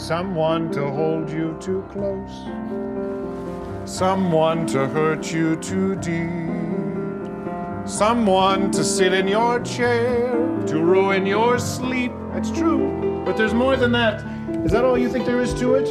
[0.00, 2.30] someone to hold you too close,
[3.84, 7.28] someone to hurt you too deep,
[7.86, 10.32] someone to sit in your chair,
[10.66, 12.12] to ruin your sleep.
[12.32, 14.22] That's true, but there's more than that.
[14.64, 15.88] Is that all you think there is to it?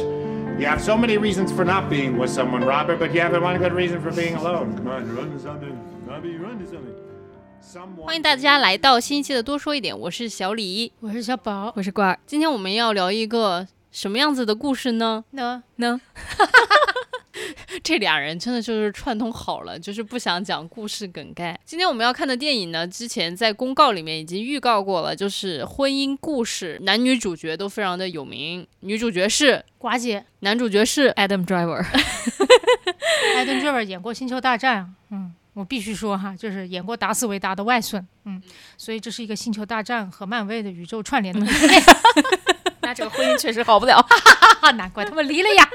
[0.58, 3.58] You have so many reasons for not being with someone, Robert, but you haven't one
[3.58, 4.74] good reason for being alone.
[4.76, 5.76] Come on, run to something.
[6.06, 6.94] Bobby, run to something.
[7.60, 10.92] Someone 欢迎大家来到新一期的多说一点，我是小李。
[11.00, 15.23] 我是小宝，我是瓜儿，今天我们要聊一个 什么样子的故事呢？
[15.31, 15.99] 呢，呢，
[17.83, 21.59] 这俩人真的就是串通好了，就是不想讲故事梗概。
[21.65, 30.25] 今天我们要看的电影呢，之前在公告里面已经预告过了，就是婚姻故事，男女主角都非常的有名，女主角是，寡姐。
[30.39, 31.11] 男主角是。
[31.19, 38.41] Adam Driver，Adam Driver 演过《星球大战》，嗯，我必须说哈，就是演过达斯维达的外孙，嗯，
[38.77, 41.67] 所以这是一个《星球大战》和漫威的宇宙串联的 故事，
[42.91, 43.95] 那这个婚姻确实好不了。
[44.01, 45.69] 哈哈，难怪他们离了呀。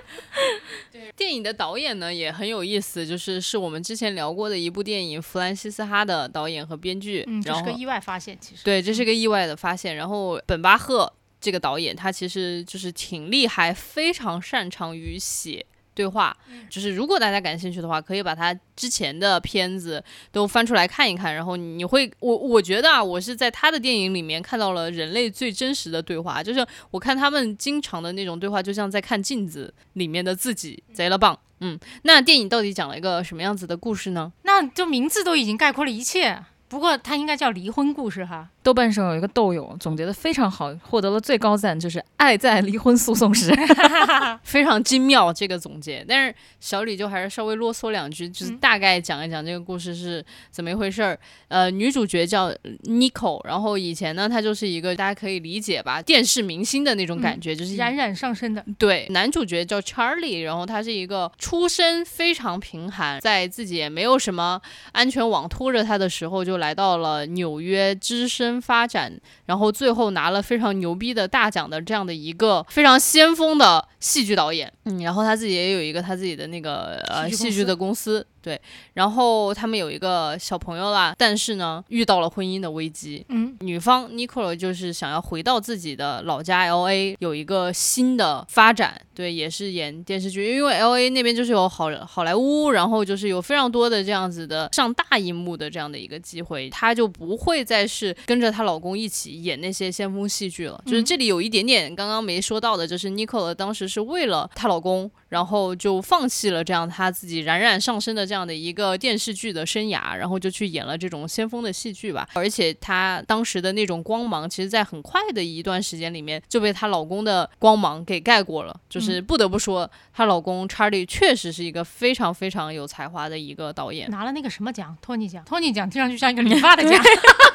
[1.17, 8.63] 电影的导演呢也很有意思，就是是我们之前聊过的一部电影弗兰西斯哈的导演和编剧，嗯，这然后是个意外发现，其实。
[8.63, 9.97] 对，这是个意外的发现。
[9.97, 15.65] 然后本巴赫这个导演，他其实就是挺厉害，非常擅长于写
[15.97, 16.37] 对话。
[16.71, 21.35] 就是如果大家感兴趣的话，可以把他之前的片子都翻出来看一看。
[21.35, 26.43] 然后你会，我我觉得啊，我是在他的电影里面看到了人类最真实的对话。
[26.43, 31.39] 就是我看他们经常的那种对话，就像在看镜子里面的自己，贼了棒。
[31.61, 34.31] 嗯，那电影到底讲了一个什么样子的故事呢？
[34.43, 36.45] 那就名字都已经概括了一切。
[36.69, 38.49] 不过它应该叫离婚故事哈。
[38.63, 43.55] 豆瓣上有一个豆友总结的非常好，获得了最高赞，就是“爱在离婚诉讼时
[44.43, 51.17] 非常精妙这个总结，但是小李就还是稍微啰嗦两句，就是嗯大概讲一讲这个故事是怎么一回事儿。
[51.47, 52.51] 呃，女主角叫
[52.87, 64.61] Nico，然后以前呢，她就是一个大家可以理解吧，电视明星的那种感觉，就是冉冉上升的，对，男主角叫 Charlie，然后他是一个出身非常贫寒，在自己也没有什么
[64.91, 69.13] 安全网拖着他的时候，就来到了纽约只身发展，
[69.47, 74.73] 然后最后拿了非常牛逼的大奖的这样的一个非常先锋的戏剧导演。
[74.85, 78.61] 嗯，然后他自己也有一个他自己的那个呃戏剧的公司，对，
[78.95, 100.81] 然后他们有一个小朋友啦，但是呢遇到了婚姻的危机，嗯，女方 Nicole 就是想要回到自己的老家 L A 有一个新的发展，对，也是演电视剧，因为 L A 那边就是有好好莱坞，然后就是有非常多的这样子的上大荧幕的这样的一个机会，她就不会再是跟着她老公一起演那些先锋戏剧了。
[100.87, 112.29] 就是这里有一点点刚刚没说到的，就是 Nicole 当时是为了她老公，然后就放弃了这样她自己冉冉上升的这样的一个电视剧的生涯，然后就去演了这种先锋的戏剧吧。
[112.35, 118.77] 而且她当时的那种光芒，其实在很快的一段时间里面就被她老公的光芒给盖过了。
[118.91, 124.11] 就是不得不说，她老公查理确实是一个非常非常有才华的一个导演。
[124.11, 127.01] 拿了那个什么奖，托尼奖，托尼奖听上去像一个理发的奖。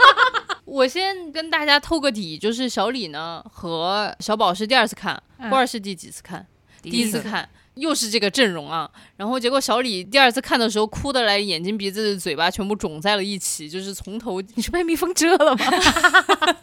[0.64, 6.48] 我先跟大家透个底，就是小李呢和小宝是第二次看，嗯郭儿是第几次看？
[6.82, 7.50] 第一次看。
[7.76, 15.66] 又是这个阵容啊，然后结果小李第二次看的时候哭的来，眼睛、鼻子、嘴巴全部肿在了一起，就是从头你是被蜜蜂蛰了吗？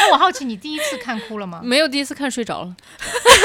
[0.00, 1.60] 那我好奇，你第一次看哭了吗？
[1.62, 2.76] 没有第一次看睡着了，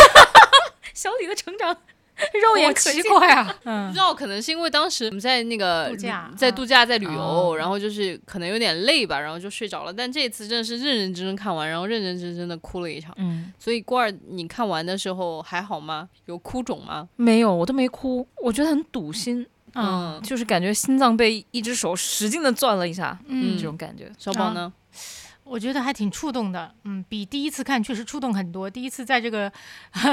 [0.93, 1.75] 小李的成长，
[2.43, 3.01] 肉眼可见。
[3.01, 9.93] 奇怪啊， 不嗯知，道可能是因为当时我们在那个度假在度假在旅游，哦然后就是可能有点累吧，然后就睡着了。
[9.93, 13.13] 但这次真的是认认真真看完，然后认认真真的哭了一场。
[13.17, 16.09] 嗯，所以郭儿，你看完的时候还好吗？
[16.25, 17.07] 有哭肿吗？
[17.15, 24.11] 没有，我都没哭，我觉得很堵心，嗯就是感觉心脏被一只手使劲的攥了一下，嗯这种感觉。
[24.17, 24.71] 小宝呢？
[25.49, 28.69] 我觉得还挺触动的，嗯，比第一次看确实触动很多。
[28.69, 29.51] 第一次在这个、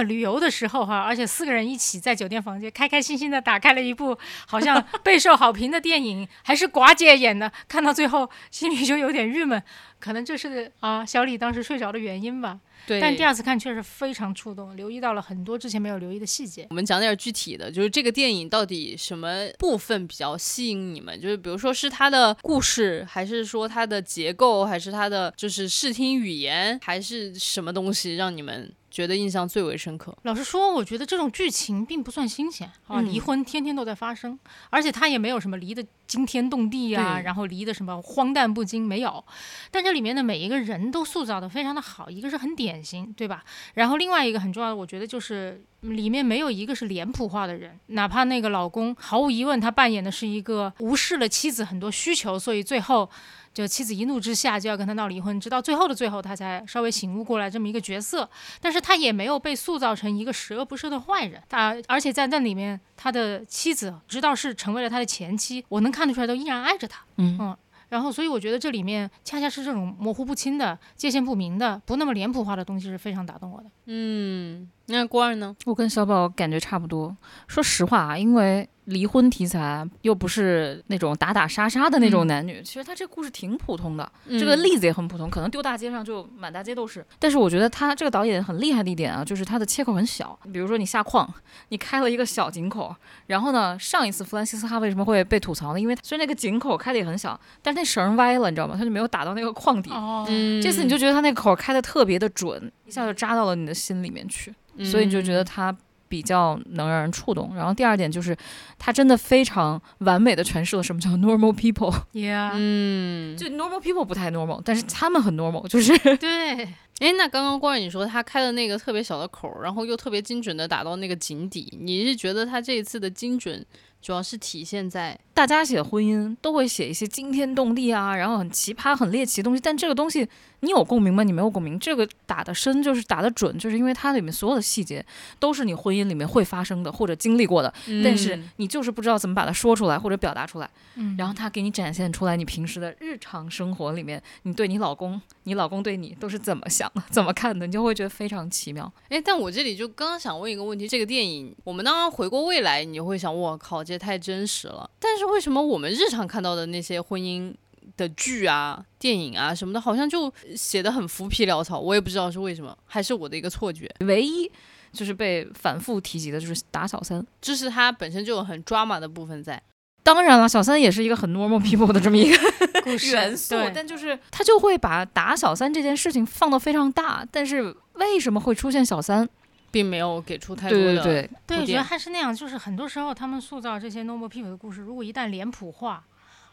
[0.06, 4.16] 旅游的时候哈，而且四个人一起在酒店房间开开心心的打开了一部
[4.46, 9.62] 好像备受好评的电影，还是寡姐演的，看到最后心里就有点郁闷，
[9.98, 12.60] 可能这是啊小李当时睡着的原因吧。
[12.86, 16.66] 对，但第二次看确实非常触动，留意到了很多之前没有留意的细节。
[16.70, 21.20] 我们讲点具体的，就是这个电影到底什么部分比较吸引你们？
[21.20, 30.16] 就是比如说是它的故事，还是说它的结构，还是它的就是视听语言，还是什么东西让你们觉得印象最为深刻？
[30.22, 34.38] 老实说，我觉得这种剧情并不算新鲜啊，嗯离婚天天都在发生，
[34.70, 39.22] 而且他也没有什么离得惊天动地啊、然后离得什么荒诞不经，没有。
[39.70, 43.44] 但这里面的每一个人都塑造的非常的好，一个是很典型，对吧？
[43.74, 53.10] 然后另外一个很重要的，我觉得就是里面没有一个是脸谱化的人，哪怕那个老公毫无疑问他扮演的是一个无视了妻子很多需求，所以最后。
[53.56, 58.28] 就妻子一怒之下就要跟他闹离婚，直到最后的最后，他才稍微醒悟过来这么一个角色。
[58.60, 67.02] 但是他也没有被塑造成一个十恶不赦的坏人，他而且在那里面，他的妻子直到是成为了他的前妻，我能看得出来都依然爱着他。
[67.16, 67.56] 嗯
[67.88, 73.70] 然后，所以我觉得这里面恰恰是这种模糊不清的、界限不明的、不那么脸谱化的东西是非常打动我的。
[73.86, 75.54] 嗯，那郭二呢？
[75.64, 77.16] 我跟小宝感觉差不多。
[77.48, 87.04] 说实话啊，因为离婚题材又不是那种打打杀杀的那种男女，其实他这故事挺普通的，这个嗯例子也很普通，可能丢大街上就满大街都是。
[87.18, 90.38] 但是我觉得他这个导演很厉害的一点啊，就是他的切口很小。
[90.52, 91.28] 比如说你下矿，
[91.70, 92.94] 你开了一个小井口，
[93.26, 95.80] 然后呢，上一次弗兰西斯哈为什么会被吐槽呢？
[95.80, 98.76] 因为虽然那个井口开的也很小，但是那绳歪了，你知道吗？
[98.78, 99.90] 他就没有打到那个矿底。
[99.90, 104.54] 哦嗯，这次你就觉得他那个口开的特别的准，一下就扎到了你的心里面去。
[104.84, 105.74] 所以你就觉得他
[106.08, 107.54] 比较能让人触动。
[107.56, 108.36] 然后第二点就是，
[108.78, 111.94] 他真的非常完美的诠释了什么叫 normal people。
[112.12, 116.64] ，Yeah，嗯，就 normal people 不太 normal，但是他们很 normal，就是对，
[117.00, 123.64] 哎，那刚刚郭二你说他开的那个特别小的口儿，然后又特别精准的打到那个井底，你是觉得他这一次的精准
[124.00, 130.26] 主要是体现在大家写婚姻都会写一些惊天动地啊，然后很奇葩、很猎奇的东西，但这个东西
[130.60, 131.22] 你有共鸣吗？
[131.22, 131.78] 你没有共鸣。
[131.78, 135.04] 这个打的深，就是打的准，就是因为它里面所有的细节
[135.38, 137.72] 都是你婚姻里面会发生的或者经历过的，
[138.02, 140.70] 但是嗯你就是不知道怎么把它说出来或者表达出来。
[140.94, 148.90] 嗯，然后他给你展现出来你平时的日常生活里面，你对你老公，你老公对你都是怎么想的、怎么看的，你就会觉得非常奇妙。
[149.10, 154.90] 哎，但我这里就刚刚想问一个问题：这个电影，我们当然回过未来，你就会想，我靠，这太真实了。
[154.98, 157.54] 但是为什么我们日常看到的那些婚姻
[157.96, 161.78] 的剧啊、电影啊什么的，好像就写的很浮皮潦草？
[161.78, 163.88] 我也不知道是为什么，还是我的一个错觉。
[164.00, 164.50] 唯一
[164.92, 167.24] 就是被反复提及的就是打小三。
[167.40, 169.62] 这是他本身就有很 drama 的部分在。
[170.02, 172.38] 当然了，小三也是一个很 normal people 的这么一个
[172.84, 177.26] 故事 元素，但就是他就会把打小三这件事情放得非常大。
[177.32, 179.28] 但是为什么会出现小三？
[179.76, 186.02] 并没有给出太多的对对对，我觉得还是那样，就是很多时候他们塑造这些 normal people 的故事，如果一旦脸谱化，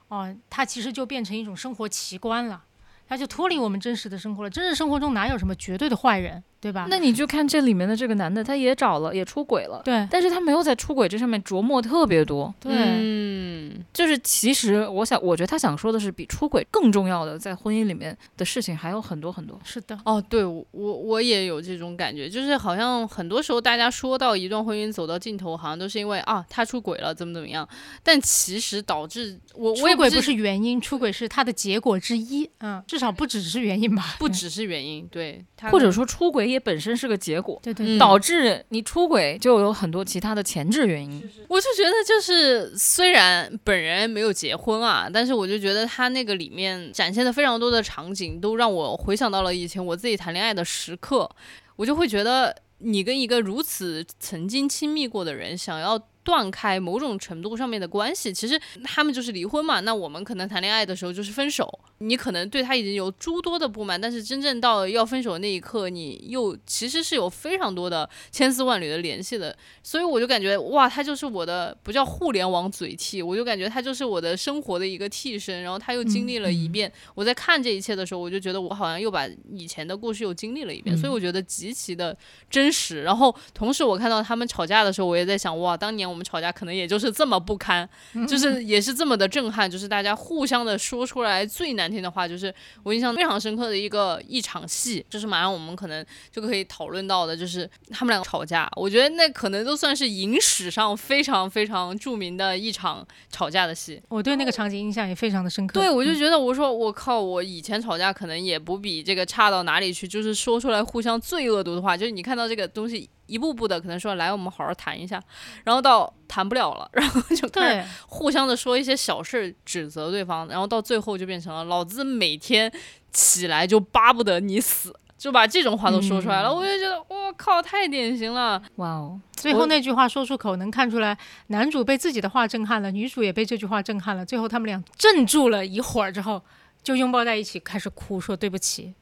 [0.10, 2.62] 哦、它其实就变成一种生活奇观了，
[3.08, 4.50] 它就脱离我们真实的生活了。
[4.50, 6.88] 真实生活中哪有什么绝对的坏人，对吧？
[6.90, 12.54] 那你就看这里面的这个男的，他也找了，也出轨了，对但是他没有在出轨这上面琢磨特别多。
[12.62, 19.60] 对、嗯，就是其实我想，我觉得他想说的是，比出轨更重要的，在婚姻里面的事情还有很多很多。
[19.66, 27.68] 是的，哦，对我我我也有这种感觉，就是好像很多时候大家说到一段婚姻走到尽头，好像都是因为啊他出轨了，怎么怎么样，
[28.02, 34.16] 但其实导致我我也不出轨不是原因，出轨是他的结果之一，嗯，至少不只是原因吧？
[34.18, 41.22] 不只是原因，对，或者说出轨也本身是个结果，对对导致你出轨就有很多其他的前置原因。
[41.50, 51.30] 我就觉得，就是虽然本人没有结婚啊，但是我就觉得他那个里面展现的非常多的场景，都让我回想到了以前我自己谈恋爱的时刻，
[51.76, 56.02] 我就会觉得，你跟一个如此曾经亲密过的人，想要。
[56.24, 59.80] 断开某种程度上面的关系，其实他们就是离婚嘛。
[59.82, 61.68] 那我们可能谈恋爱的时候就是分手，
[62.00, 69.56] 你可能对他已经有诸多的不满，但是真正到要分手的那一刻，你又其实是有非常多的千丝万缕的联系的。
[69.82, 75.62] 所以我就感觉哇，他就是我的不叫互联网嘴替，我就感觉他就是我的生活的一个替身。
[75.64, 82.16] 然后他又经历了一遍，我在看这一切的时候，我就觉得我好像又把以前的故事又经历了一遍，所以我觉得极其的
[82.50, 83.04] 真实。
[83.04, 87.88] 然后同时我看到他们吵架的时候，我也在想哇，当年我们吵架可能也就是这么不堪，
[88.28, 92.54] 就是 也是这么的震撼，就是大家互相的说出来最难听的话，就是
[92.84, 104.00] 我印象非常深刻的一个一场戏，就是马上我们可能就可以讨论到的，就是他们两个吵架，我觉得那可能都算是影史上非常非常著名的一场吵架的戏。
[104.10, 105.80] 我对那个场景印象也非常的深刻。
[105.80, 115.20] 对，我就觉得我说我靠，我以前吵架可能也不比这个差到哪里去，就是说出来互相最恶毒的话，就是你看到这个东西一步步的可能说来我们好好谈一下，
[115.64, 122.72] 然后到谈不了了， 然后就开始对，互相的说一些小事指责对方，然后到最后就变成了老子每天
[123.12, 128.62] 起来就巴不得你死，就把这种话都说出来了，嗯我就觉得我靠，太典型了。
[128.76, 134.24] 哇哦，最后那句话说出口，能看出来男主被自己的话震撼了，女主也被这句话震撼了。
[134.24, 136.40] 最后他们俩镇住了一会儿之后，
[136.84, 138.94] 就拥抱在一起，开始哭，说对不起。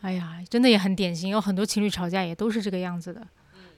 [0.00, 3.24] 哎呀，真的也很典型，有很多情侣吵架也都是这个样子的。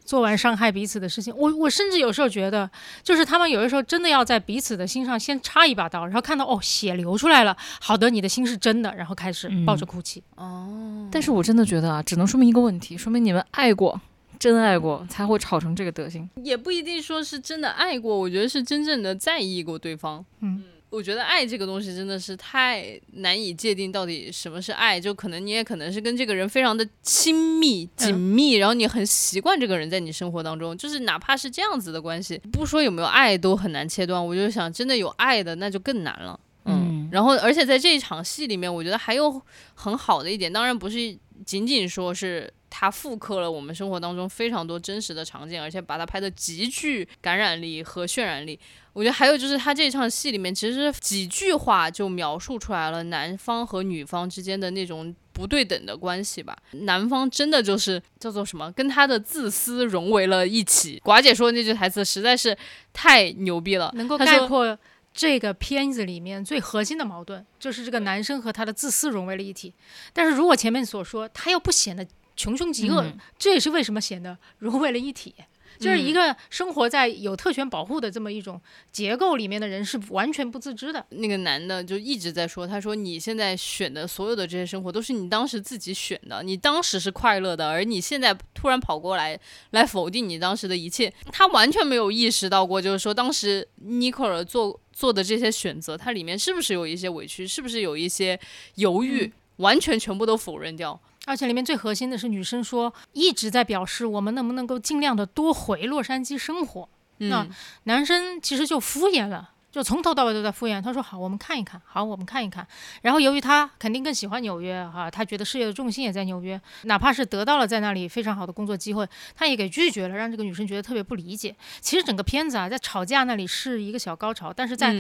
[0.05, 2.71] 做完伤害彼此的事情，我我甚至有时候觉得，
[3.03, 10.23] 就是他们有的时候真的要在彼此的心上先插一把刀，然后看到哦血流出来了，好的，你的心是真的，然后开始抱着哭泣。
[10.37, 14.01] 哦，但是我真的觉得啊，只能说明一个问题，说明你们爱过，
[14.39, 16.29] 真爱过，才会吵成这个德行。
[16.37, 20.25] 也不一定说是真的爱过，我觉得是真正的在意过对方。
[20.41, 25.01] 嗯，我觉得爱这个东西真的是太难以界定，到底什么是爱？
[25.01, 34.25] 就可能你也可能是跟这个人非常的亲密、紧密，然后你很习惯这个人在你生活当中，就是哪怕是这样子的关系，不说有没有爱都很难切断。
[34.25, 36.39] 我就想，真的有爱的那就更难了。
[36.67, 39.43] 嗯，然后而且在这一场戏里面，我觉得还有
[39.75, 40.97] 很好的一点，当然不是
[41.45, 42.53] 仅仅说是。
[42.77, 48.59] 他复刻了我们生活当中非常多真实的场景，而且把它拍的极具感染力和渲染力。
[48.93, 56.57] 我觉得还有就是他这场戏里面，其实几句话就描述出来了男方和女方之间的那种不对等的关系吧。
[56.73, 61.01] 男方真的就是叫做什么，跟他的自私融为了一起。
[61.05, 62.59] 寡姐说的那句台词实在是
[62.93, 64.77] 太牛逼了，能够概括
[65.13, 69.73] 这个片子里面最核心的矛盾，就是这个男生和他的自私融为了一体。
[70.13, 72.05] 但是如果前面所说，他又不显得。
[72.37, 73.05] 穷凶极恶，
[73.39, 75.35] 这也是为什么显得 融为了一体。
[75.77, 78.61] 就是一个生活在有特权保护的这么一种
[78.93, 81.05] 结构里面的人是完全不自知的。
[81.09, 89.39] 那个男的就一直在说，他说你现在选的所有的这些生活都是你当时自己选的，你当时是快乐的，而你现在突然跑过来
[89.73, 91.13] 来否定你当时的一切。
[91.33, 98.39] 他完全没有意识到过，就是说当时尼克尔做做的这些选择，它里面是不是有一些委屈，是不是有一些
[98.77, 100.99] 犹豫，完全全部都否认掉。
[101.27, 106.89] 而且里面最核心的是，女生说一直在表示我们能不能够尽量的多回洛杉矶生活。
[107.19, 107.47] 那
[107.85, 110.83] 男生其实就敷衍了，就从头到尾都在敷衍。
[110.83, 112.67] 他说好，我们看一看，好，我们看一看。
[113.03, 121.55] 然后由于他肯定更喜欢纽约哈，他觉得事业的重心也在纽约，哪怕是得到了在那里非常好的工作机会，他也给拒绝了，让这个女生觉得特别不理解。
[121.81, 124.95] 其实整个片子啊，在吵架那里是一个小高潮，但是在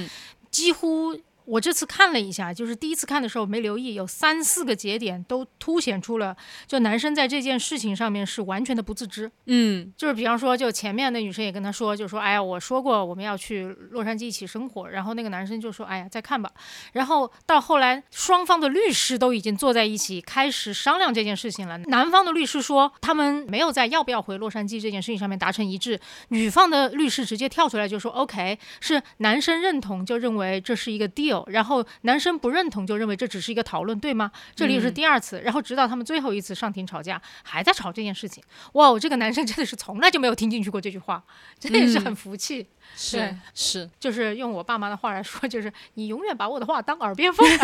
[0.50, 1.20] 几乎。
[1.46, 6.36] 我这次看了一下，就是第一次看的时候没留意，有三四个节点都凸显出了，
[6.66, 9.30] 就男生在这件事情上面是完全的不自知。
[9.46, 16.50] 嗯，就是比方说，就前面那女生也跟他说，就说，哎呀，我说过我们要去洛杉矶一起生活，然后那个男生就说，哎呀，再看吧。
[16.92, 21.76] 然后到后来，双方的律师都已经坐在一起开始商量这件事情了。
[21.86, 26.00] 男方的律师说，他们没有在要不要回洛杉矶这件事情上面达成一致。
[26.28, 31.33] 女方的律师直接跳出来就说，OK，是男生认同就认为这是一个 deal。
[31.48, 34.30] 然后男生不认同，就认为这只是一个讨论，对吗？
[34.54, 38.42] 这里又是第二次，然后直到他们最后一次上庭吵架，还在吵这件事情。
[38.74, 41.24] 哇，我这个男生真的是从来就没有听进去过这句话，
[41.58, 42.66] 真的是很服气。
[42.94, 47.46] 是是，就是用我爸妈的话来说，就是你永远把我的话当耳边风。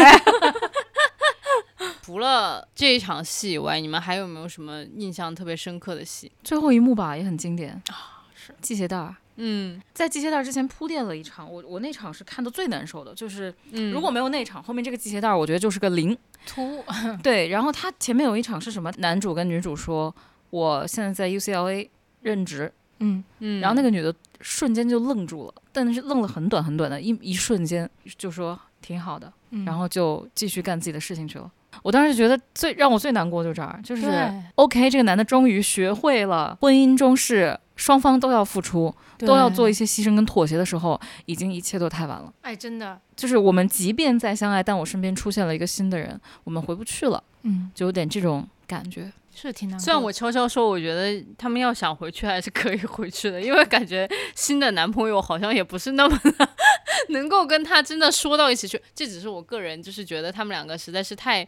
[2.03, 6.31] 除了这一场戏以外，你们还有没有什么印象特别深刻的戏？
[6.43, 9.15] 最后一幕吧，也很经典啊，是系鞋带。
[9.37, 13.55] 嗯，在系鞋带之前铺垫了一场，我我那场是看的最难受的，就是
[13.93, 16.85] 如果没有那场，后面这个系鞋带我觉得就是个零突。
[17.23, 18.93] 对，然后他前面有一场是什么？
[18.99, 20.15] 男主跟女主说，
[20.51, 21.89] 我现在在 UCLA
[22.23, 29.33] 任职，嗯嗯，然后那个女的瞬间就愣住了，但是愣了很短很短的一一瞬间，就说挺好的，
[29.65, 31.51] 然后就继续干自己的事情去了。
[31.83, 34.11] 我当时觉得最让我最难过就这儿，就是
[34.57, 42.33] OK，这个男的终于学会了婚姻中是双方都要付出，都要做一些牺牲跟妥协的时候，已经一切都太晚了。
[42.43, 47.23] 哎，真的，就是我们即便再相爱，但我身边出现了一个新的人，我们回不去了。
[47.43, 49.11] 嗯，就有点这种感觉。
[49.35, 49.79] 是挺难。
[49.79, 56.21] 虽然我悄悄说，我觉得他们要想回去还是可以回去的，因为感觉新的男朋友好像也不是那么
[57.11, 58.81] 能够跟他真的说到一起去。
[58.95, 61.47] 这只是我个人就是觉得他们两个实在是太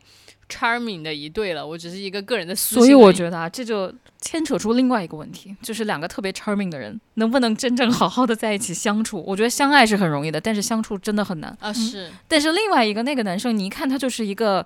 [0.48, 1.66] charming 的一对了。
[1.66, 9.22] 我只是一个个人的私所以我觉得啊，这就牵扯出另外一个问题，就是两个特别 charming 的人能不能真正好好的在一起相处？
[9.26, 11.72] 我觉得相爱是很容易的，但是相处真的很难啊。
[11.72, 14.64] 是，但是另外一个那个男生，你一看他就是一个。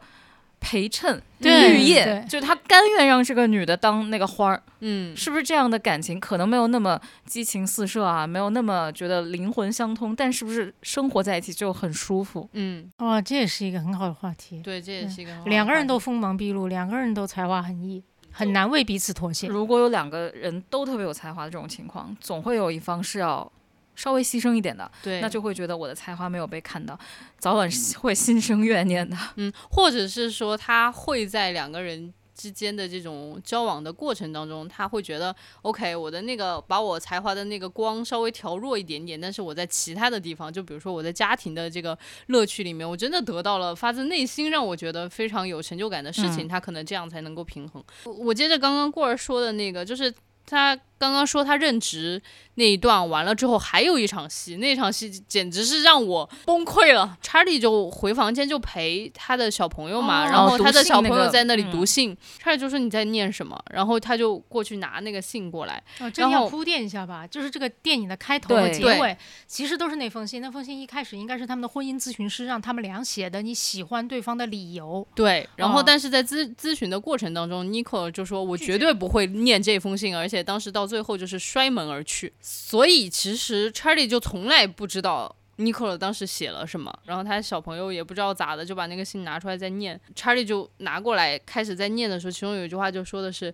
[0.59, 12.49] 陪衬绿叶，就是他甘愿让这个女的当那个花儿，嗯，是不是这样的感情可能没有那么激情四射啊，没有那么觉得灵魂相通，但是不是生活在一起就很舒服？
[12.55, 14.61] 嗯，哇，这也是一个很好的话题。
[14.61, 19.47] 对，这也是一个两个人都锋芒毕露，两个人都才华横溢，很难为彼此妥协。
[19.47, 23.53] 如果有两个人都特别有才华的这种情况，总会有一方是要。
[23.97, 26.97] 稍微牺牲一点的，对，那就会觉得我的才华没有被看到，
[27.39, 29.17] 早晚会心生怨念的。
[29.37, 47.83] 嗯，或者是说他会在两个人之间的这种交往的过程当中，他会觉得，OK，我的那个把我才华的那个光稍微调弱一点点，但是我在其他的地方，就比如说我在家庭的这个乐趣里面，我真的得到了发自内心让我觉得非常有成就感的事情，他可能这样才能够平衡。
[48.05, 50.13] 我接着刚刚过儿说的那个，就是
[50.45, 50.79] 他。
[50.99, 52.21] 刚刚说他任职
[52.55, 57.17] 那一段完了之后，还有一场戏，那场戏简直是让我崩溃了。
[57.21, 70.41] 查理就回房间就陪他的小朋友嘛，哦然后他的小朋友在那里嗯读信，查理就说你在念什么，然后他就过去拿那个信过来，哦，这然后要铺垫一下吧，就是这个电影的开头和结尾，其实都是那封信。
[70.41, 75.07] 那封信一开始应该是他们的婚姻咨询师让他们俩写的，你喜欢对方的理由。
[75.15, 90.01] 对，然后哦但是在咨咨询的过程当中，Nico 就说：“我绝对不会念这封信，而且当时到最后就是摔门而去。”所以其实 Charlie 就从来不知道 Nico 当时写了什么，然后他小朋友也不知道咋的，就把那个信拿出来在念。
[90.15, 93.53] Charlie 就拿过来开始在念的时候，其中有一句话就说的是：“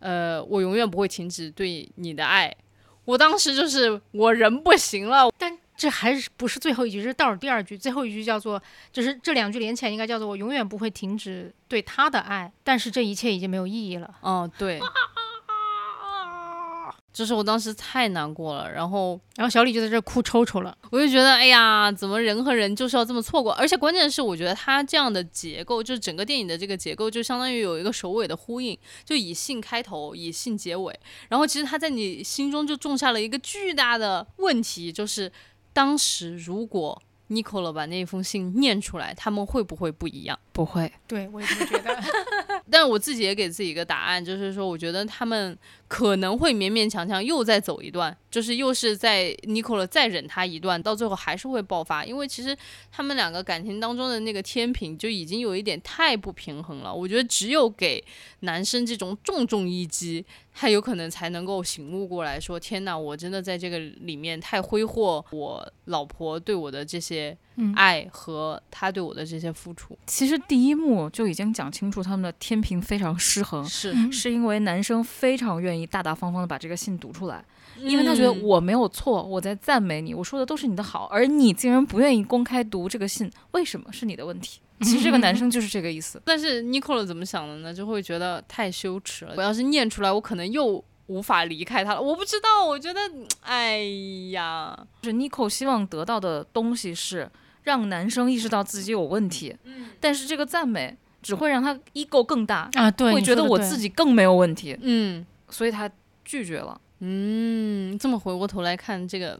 [0.00, 2.54] 呃，我永远不会停止对你的爱。”
[3.04, 8.62] 我当时就是我人不行了，但这还是不是最后一句，这是倒数第二句，最后一句叫做，
[8.92, 14.14] 就是这两句连起来应该叫做“我永远不会停止对他的爱”，但是这一切已经没有意义了。
[14.22, 14.78] 嗯，对，
[17.12, 20.76] 就是我当时太难过了，然后然后小李就在这儿哭抽抽了。
[20.90, 23.52] 我就觉得，哎呀，怎么人和人就是要这么错过？
[23.52, 30.98] 而且关键是，我觉得他这样的结构，就是整个电影的这个结构，就相当于有一个首尾的呼应，就以性开头，以性结尾。
[31.28, 35.30] 然后其实他在你心中就种下了一个巨大的问题，就是
[35.72, 37.00] 当时如果
[37.32, 40.38] Nicola 把那封信念出来，他们会不会不一样？
[40.52, 41.98] 不会，对我也这么觉得。
[42.70, 45.56] 但是我自己也给自己一个答案，就是说，我觉得他们
[45.88, 52.56] 可能会勉勉强强又再走一段，就是又是在 Nicola 再忍他一段，到最后还是会爆发，因为其实
[52.90, 56.92] 他们两个感情当中的那个天平就已经有一点太不平衡了。
[56.92, 58.02] 我觉得只有给
[58.40, 60.24] 男生这种重重一击，
[60.54, 69.98] 他有可能才能够醒悟过来说：天哪，我真的在这个里面太挥霍我老婆对我的这些嗯爱和他对我的这些付出。
[70.06, 77.44] 其实第一幕就已经讲清楚他们的天平非常失衡，是，嗯是因为男生非常愿意大大方方的把这个信读出来，
[77.78, 84.60] 因为他觉得嗯我没有错，我在赞美你，我说的都是你的好，而你竟然不愿意公开读这个信，为什么是你的问题？
[84.80, 86.20] 其实这个男生就是这个意思。
[86.26, 87.72] 但是 Nicola 怎么想的呢？
[87.72, 89.34] 就会觉得太羞耻了。
[89.36, 92.02] 我要是念出来，我可能又无法离开他了。
[92.02, 93.00] 我不知道，我觉得，
[93.42, 93.78] 哎
[94.32, 97.30] 呀，就是 Nico 希望得到的东西是
[97.62, 99.56] 让男生意识到自己有问题，
[100.00, 105.88] 但是这个赞美只会让他 ego 更大，啊，对，会觉得我自己更没有问题，嗯所以他
[106.24, 106.80] 拒绝了。
[107.04, 109.38] 嗯，这么回过头来看，这个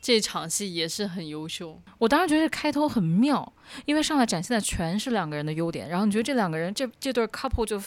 [0.00, 1.78] 这场戏也是很优秀。
[1.98, 3.52] 我当时觉得开头很妙，
[3.84, 7.78] 因为上来展现的全是两个人的优点，然后你觉得这两个人这这对 couple 就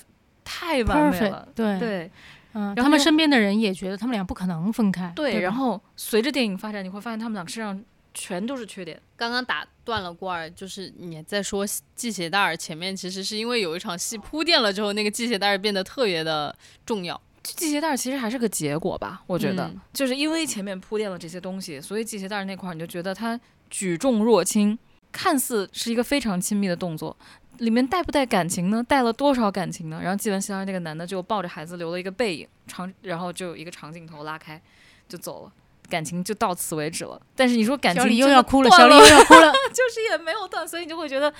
[0.43, 1.47] 太完美 perfect 了。
[1.55, 2.11] 对，对
[2.53, 5.11] 嗯，然后他们身边的人也觉得他们俩不可能分开。
[5.15, 7.83] 对，吧然后随着电影发展，你会发现他们俩身上
[8.13, 9.01] 全都是缺点。
[9.15, 17.19] 刚刚打断了过儿，就是你在说系鞋带儿前面，其实是因为有一场戏铺垫了之后，那个系鞋带儿变得特别的重要。
[17.43, 24.77] 系鞋带其实还是个结果吧，我觉得，嗯就是因为前面铺垫了这些东西，所以系鞋带那块儿你就觉得他举重若轻，
[25.11, 27.15] 看似是一个非常亲密的动作，
[27.57, 28.83] 里面带不带感情呢？
[28.87, 29.99] 带了多少感情呢？
[30.01, 34.61] 然后系完鞋带那个男的就抱着孩子留了一个背影，长，然后就有一个长镜头拉开
[35.09, 35.51] 就走了。
[35.89, 41.33] 感情就到此为止了，但是你说感小李情又要哭了，小李又要哭了，就是也没有断，所以你就会觉得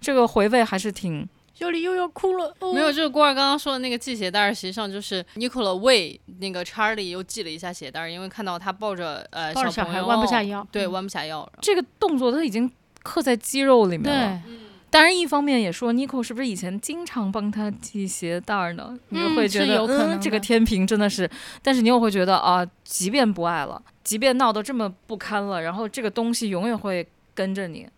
[0.00, 2.54] 这个回味还是挺小李又要哭了。
[2.60, 11.50] 哦没有，就是郭二刚刚说的那个系鞋带儿，实际上就是 Nicola 为那个 Charlie 又系了一下鞋带儿，因为看到他抱着呃抱着小孩朋友弯不下腰，对，嗯弯不下腰。
[11.60, 12.70] 这个动作他已经
[13.02, 14.40] 刻在肌肉里面了。
[14.44, 14.52] 对，
[14.90, 18.96] 当然，一方面也说 Nico 是不是以前经常帮他系鞋带儿呢？
[19.08, 21.28] 你会觉得，是有可能嗯，这个天平真的是，
[21.60, 27.06] 但是你又会觉得啊，即便不爱了，即便闹得这么不堪了，然后这个东西永远会
[27.38, 27.88] 跟着你。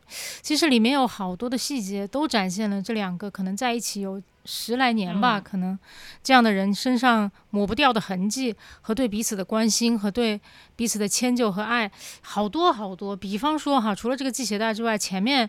[0.42, 5.79] 其实里面有好多的细节都展现了这两个可能在一起有十来年吧，嗯可能
[6.22, 10.38] 这样的人身上抹不掉的痕迹和对彼此的关心和对
[10.76, 13.16] 彼此的迁就和爱，好多好多。
[13.16, 15.48] 比方说哈，除了这个系鞋带之外，前面。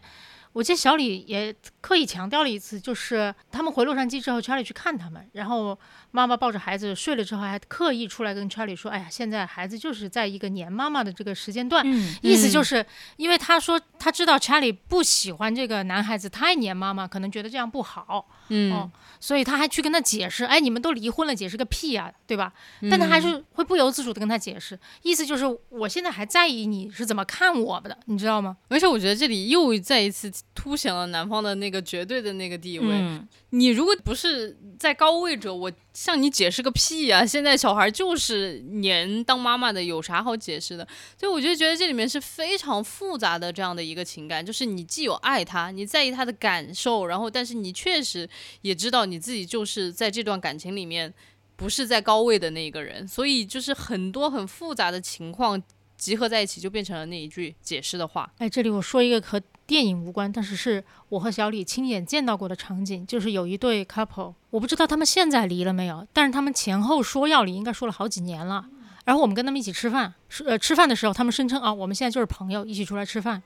[0.54, 5.80] 我记得小李也刻意强调了一次，就是他们回洛杉矶之后，查理去看他们，然后
[6.12, 12.86] 妈妈抱着孩子睡了之后，还刻意出来跟查理说：“哎呀，现在孩子就是在一个黏妈妈的这个时间段，嗯意思就是
[13.18, 22.52] 因为他说他知道查理不喜欢这个男孩子太黏妈妈，可能觉得这样不好，嗯，哦所以他还去跟他解释，哎，你们都离婚了，解释个屁呀、对吧？
[22.90, 28.58] 但他还是会不由自主的跟他解释，意思就是我现在还在意你是怎么看我的，你知道吗？
[28.68, 32.88] 而且我觉得这里又再一次凸显了男方的那个绝对的那个地位。
[32.90, 40.88] 嗯，你如果不是在高位者，我向你解释个屁呀、现在小孩就是黏当妈妈的，有啥好解释的？
[41.18, 48.28] 所以我就觉得这里面是非常复杂的这样的一个情感，就是你既有爱他，你在意他的感受，然后但是你确实
[48.62, 51.14] 也知道你自己就是在这段感情里面。
[51.54, 55.62] 不是在高位的那个人，所以就是很多很复杂的情况
[56.02, 58.28] 集合在一起，就变成了那一句解释的话。
[58.40, 68.66] 哎，这里我说一个和电影无关，但是是我和小李亲眼见到过的场景，就是有一对 couple，我不知道他们现在离了没有，但是他们前后说要离，应该说了好几年了。
[69.06, 73.44] 然后我们跟他们一起吃饭，是呃吃饭的时候，他们声称啊，我们现在就是朋友，一起出来吃饭。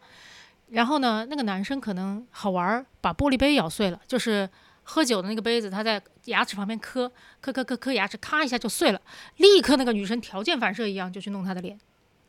[0.69, 4.49] 然后呢，那个男生可能好玩儿，把玻璃杯咬碎了，就是
[4.83, 9.01] 喝酒的那个杯子，他在牙齿旁边磕磕磕磕磕牙齿，咔一下就碎了。
[9.37, 11.77] 立刻那个女生条件反射一样就去弄他的脸，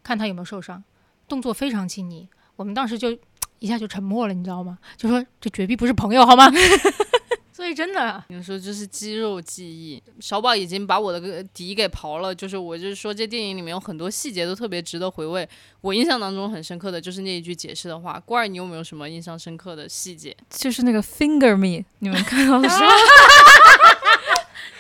[0.07, 0.81] 看他有没有受伤，
[1.27, 2.29] 动作非常亲昵。
[2.55, 3.11] 我们当时就
[3.59, 4.79] 一下就沉默了，你知道吗？
[4.97, 6.49] 就说这绝壁不是朋友好吗？
[7.53, 10.01] 所以真的，有时候就是肌肉记忆。
[10.21, 15.49] 小宝已经把我的底给刨了，就是我就是说，这电影里面有很多细节都特别值得回味。
[15.81, 18.23] 我印象当中很深刻的就是那一句解释的话。
[18.25, 20.37] 郭儿，你有没有什么印象深刻的细节？
[20.51, 22.91] 就是那个 finger me，你们看到了是吗？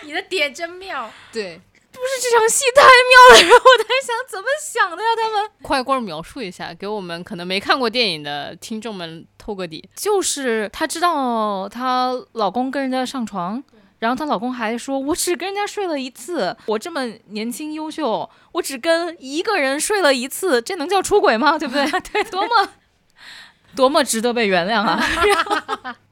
[0.04, 1.10] 你的点真妙。
[1.32, 1.60] 对，
[1.96, 5.08] 不是这场戏太妙了，然后我在想怎么想的呀？
[5.20, 9.88] 他们快郭儿描述一下，给我们可能没看过电影的听众们透个底。
[9.96, 13.62] 就是她知道她老公跟人家上床，
[13.98, 21.58] 然后她老公还说：“我只跟人家睡了一次，我这么年轻优秀，我只跟一个人睡了一次，这能叫出轨吗？
[21.58, 22.00] 对不对？
[22.12, 22.68] 对， 多么
[23.74, 25.02] 多么值得被原谅啊！”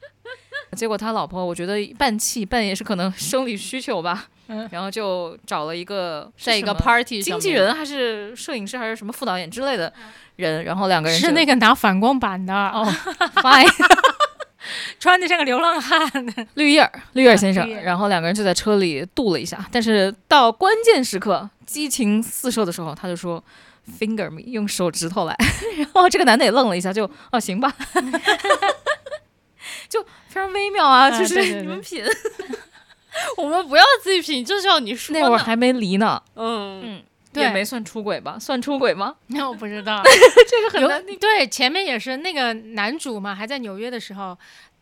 [0.75, 4.69] 结果他老婆，我觉得半气半也是可能生理需求吧，嗯。
[4.73, 9.93] 然后就找了一个在一个 party 经纪人还是摄影师还是什么副导演之类的
[10.37, 12.85] 人，然后两个人是那个拿反光板的，哦，
[13.37, 13.69] fine。
[14.99, 16.01] 穿的像个流浪汉。
[16.27, 16.47] 的。
[16.55, 23.43] 绿叶儿，绿叶儿先生然后两个人就在车里度了一下，但是到关键时刻激情四射的时候，他就说
[24.01, 25.37] finger me，用手指头来，
[25.77, 27.71] 然后这个男的也愣了一下，就哦行吧，
[29.95, 32.05] 就非常微妙啊，就是啊对对对你们品，
[33.37, 37.03] 我们不要自己品，就是要你说那会儿还没离呢，嗯，嗯，
[37.33, 38.37] 对也没算出轨吧？
[38.41, 39.15] 算出轨吗？
[39.29, 40.03] 那我不知道，
[40.51, 41.17] 这个很难定。
[41.21, 44.37] 对前面也是那个男主嘛，还在纽约的时候，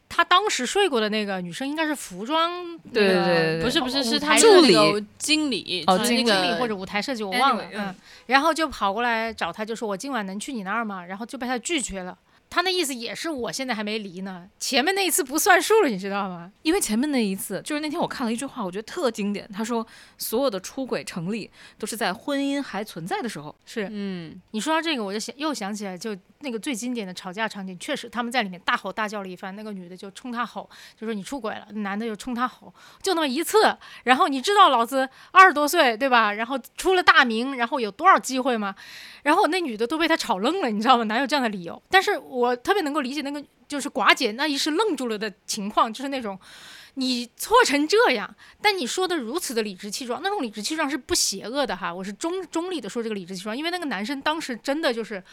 [0.08, 2.50] 他当时睡过的那个女生应该是服装
[2.84, 3.24] 那对对对
[3.58, 7.94] 对不是不是是他台设计是那个经理哦经就是那个理或者舞台设计，我忘了嗯嗯，
[8.26, 11.04] 然后就跑过来找他，就说我今晚能去你那儿吗？
[11.04, 12.16] 然后就被他拒绝了。
[12.52, 16.52] 他那意思也是我现在还没离呢，前面那一次不算数了，你知道吗？
[16.60, 19.48] 因为前面那一次，就是那天我看了一句话，我觉得特经典。
[19.50, 19.86] 他说，
[20.18, 23.56] 所有的出轨成立都是在婚姻还存在的时候。
[23.64, 30.68] 是嗯，你说到这个，我就想又想起来，就那个最经典的吵架场景，确实他们在里面大吼大叫了一番，那个女的就冲他吼，
[31.00, 33.74] 就说你出轨了，男的就冲他吼，就那么一次。
[34.04, 36.34] 然后你知道老子二十多岁对吧？
[36.34, 38.74] 然后出了大名，然后有多少机会吗？
[39.22, 41.04] 然后那女的都被他吵愣了，你知道吗？
[41.04, 41.80] 哪有这样的理由？
[41.88, 46.38] 但是我特别能够理解那个就是寡姐那一时愣住了的情况，就是那种。
[46.96, 51.90] 你错成这样，但你说的如此的理直气壮，那种理直气壮是不邪恶的哈。
[51.90, 55.24] 我是中中立的说这个理直气壮，因为那个男生当时真的就是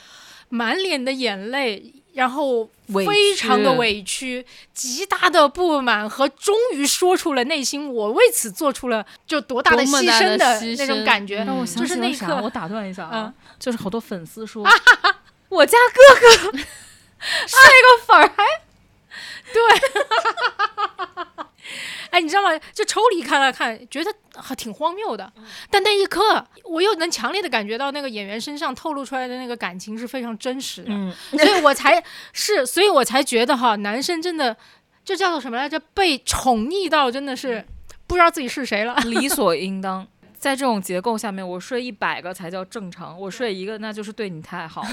[0.48, 11.44] 满脸的眼泪，然后非常的屈委屈，极大的不满和终于说出了内心我为此做出了就多大的牺牲的那种感觉。
[11.44, 11.96] 嗯让我就想起了啥？
[11.96, 14.66] 是那一刻我打断一下啊，嗯就是好多粉丝说，
[15.50, 16.60] 我家哥哥
[17.48, 18.44] 睡个粉儿还
[19.52, 19.62] 对
[22.12, 22.50] 哎，你知道吗？
[22.74, 25.32] 就抽离看了看，觉得还挺荒谬的。
[25.70, 30.90] 但那一刻，我又能强烈的感觉到那个演员身上透露出来的那个感情是非常真实的。
[30.90, 32.04] 嗯，所以我才
[32.34, 34.58] 是，所以我才觉得哈，男生真的
[35.06, 35.80] 这叫做什么来着？
[35.94, 37.64] 被宠溺到真的是
[38.08, 38.96] 不知道自己是谁了。
[39.06, 40.08] 理所应当。
[40.36, 44.90] 在这种结构下面，我睡一百个才叫正常，我睡一个那就是对你太好了。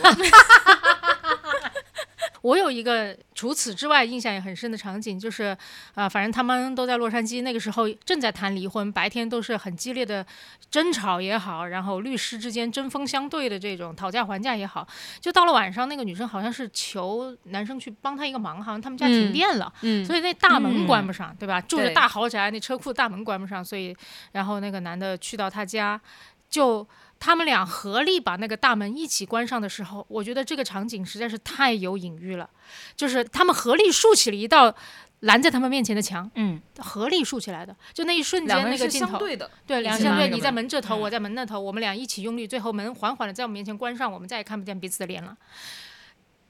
[2.46, 5.56] 我有一个除此之外印象也很深的场景，就是
[5.94, 10.24] 啊、反正他们都在洛杉矶，那个时候正在谈离婚，白天都是很激烈的
[10.70, 14.86] 争吵也好，然后律师之间针锋相对的这种讨价还价也好，
[15.20, 19.72] 就到了晚上，那个女生好像是求男生去帮她一个忙，好像他们家停嗯电了。
[19.80, 21.60] 嗯，所以那大门嗯关不上，对吧？
[21.60, 23.92] 住着大豪宅，那车库大门关不上，所以
[24.30, 26.00] 然后那个男的去到她家，
[26.48, 26.86] 就
[27.18, 32.48] 他们俩合力把那个大门一起关上的时候，我觉得这个场景实在是太有隐喻了，
[32.94, 34.74] 就是他们合力竖起了一道
[35.20, 39.12] 拦在他们面前的墙，嗯，合力竖起来的，就那一瞬间那个镜头。
[39.12, 45.36] 相对的，对，两相对，你在门门这头，嗯我在门那头，我们俩一起用力，最后门缓缓的在我们面前关上，我们再也看不见彼此的脸了。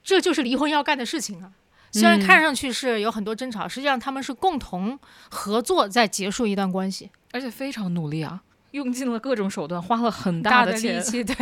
[0.03, 1.51] 这就是离婚要干的事情啊！
[1.91, 4.99] 虽然嗯看上去是有很多争吵，实际上他们是共同
[5.29, 10.99] 合作在结束一段关系，而且非常努力啊，用尽了各种手段，花了很大的钱。
[10.99, 11.35] 力气， 对，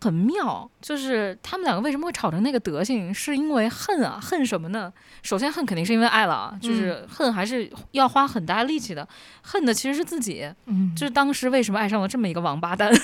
[0.00, 4.92] 很妙，就是他们两个为什么会吵成那个德行，是因为恨啊，恨什么呢？
[5.22, 9.06] 首先恨肯定是因为爱了啊，就是恨还是要花很大力气的，
[9.42, 13.00] 恨的其实是自己，嗯，就是当时为什么爱上了这么一个王八蛋这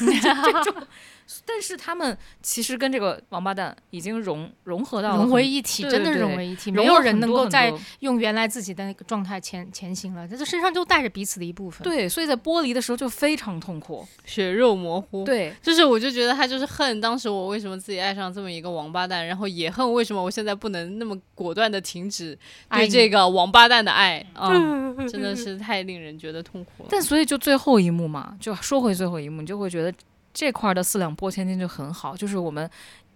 [0.70, 0.74] 种，
[1.44, 14.06] 但是他们其实跟这个王八蛋已经融融合到了融为一体，真的融为一体，没有人能够再用原来自己的那个状态前前行了，他这身上就带着彼此的一部分。，对，所以在剥离的时候就非常痛苦。
[14.24, 22.38] 血肉模糊。，对，就是我就觉得他就是恨当时我为什么自己爱上这么一个王八蛋，然后也恨为什么我现在不能那么果断的停止
[22.70, 24.50] 对这个王八蛋的爱啊
[25.08, 26.88] 真的是太令人觉得痛苦了。
[26.90, 29.92] 但所以就最后一幕嘛，就说回最后一幕，你就会觉得
[30.32, 32.70] 这块的四两拨千斤就很好，就是我们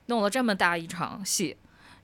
[0.07, 1.57] 弄了这么大一场戏。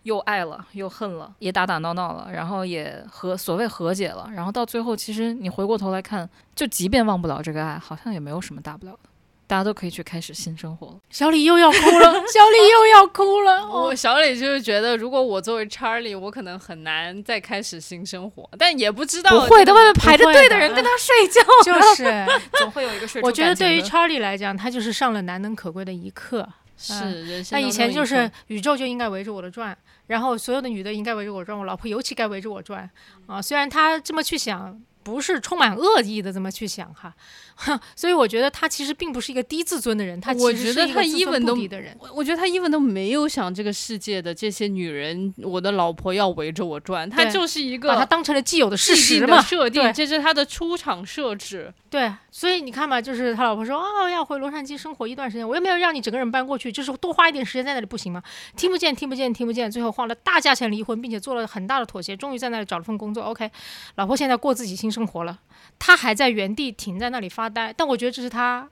[0.05, 9.09] 又爱了，又恨了，也打打闹闹了，然后也和所谓和解了，然后到最后，其实你回过头来看，就即便忘不了这个爱，好像也没有什么大不了的，
[9.53, 10.95] 大家都可以去开始新生活了。
[11.11, 13.61] 小李又要哭了， 小李又要哭了。
[13.69, 22.27] 哦我小李就是觉得，如果我作为 Charlie，我可能很难再开始新生活，但也不知道不会的，外面排着队的人跟他睡觉，就是，
[22.59, 26.49] 总会有一个睡出我觉得对于感情的 Charlie 来讲，他就是上了难能可贵的一课。
[26.79, 26.95] 是
[27.27, 32.88] 人生那以前就是宇宙就应该围着我的转，然后所有的女的应该围着我转，我老婆尤其该围着我转
[33.27, 33.43] 啊。
[33.43, 37.15] 虽然他这么去想，不是充满恶意的这么去想哈，
[37.95, 41.97] 所以我觉得他其实并不是一个低自尊的人，他我其实是一觉得他个一文都低的人。
[42.01, 51.73] 我我觉得他一文都没有想这个世界的这些女人，我的老婆要围着我转，他就是一个把它个当成了既有的事实嘛，设定，这是他的出场设置。
[51.91, 58.23] 对，所以你看嘛，就是他老婆说哦要回洛杉矶生活一段时间，我又没有让你整个人搬过去，就是多花一点时间在那里不行吗？
[58.57, 63.23] 听不见，听不见，听不见，最后花了大价钱离婚，并且做了很大的妥协，终于在那里找了份工作。
[63.25, 63.51] OK，
[63.97, 65.38] 老婆现在过自己新生活了，
[65.79, 68.69] 他还在原地停在那里发呆，但我觉得这是他。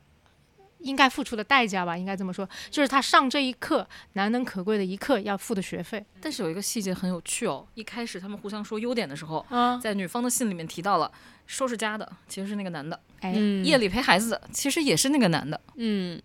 [0.83, 6.03] 应该付出的代价吧，应该这么说，就是他上这一课难能可贵的一课要付的学费。
[6.23, 11.13] 但是有一个细节很有趣哦，一开始他们互相说优点的时候，啊，在女方的信里面提到了
[11.47, 15.61] 收拾家的其实是那个男的，哎，嗯夜里陪孩子的其实也是那个男的。
[15.75, 16.19] 嗯，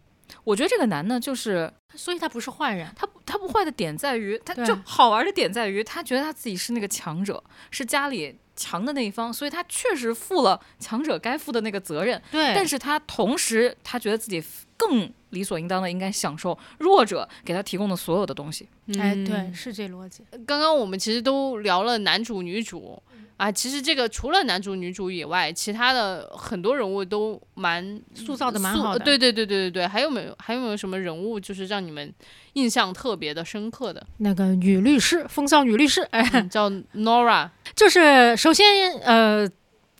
[0.46, 2.88] 我觉得这个男的就是所以他不是坏人。
[2.96, 12.22] 他他不坏的点在于，他就好玩的点在于，他觉得他自己是那个强者，是家里强的那一方，所以他确实负了强者该负的那个责任。
[12.32, 14.44] 对，但是他同时他觉得自己
[14.78, 18.68] 更理所应当的应该享受弱者给他提供的所有的东西。
[19.00, 20.24] 哎，嗯对，是这逻辑。
[20.46, 23.02] 刚刚我们其实都聊了男主女主
[23.38, 32.14] 啊，其实这个除了男主女主以外，其他的很多人物都蛮塑造的蛮塑好的对对对对对对，还有没有还有没有什么人物就是让你们
[32.54, 34.06] 印象特别的深刻的？
[34.18, 39.50] 那个女律师，风骚女律师，哎，嗯叫 Nora，就是首先呃。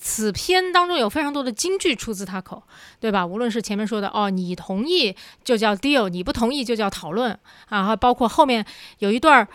[0.08, 2.62] 此篇当中有非常多的金句出自他口，
[3.00, 3.26] 对吧？
[3.26, 7.36] 无论是前面说的哦，你同意就叫 deal，你不同意就叫讨论
[7.70, 8.64] 啊，还包括后面
[9.00, 9.48] 有一段儿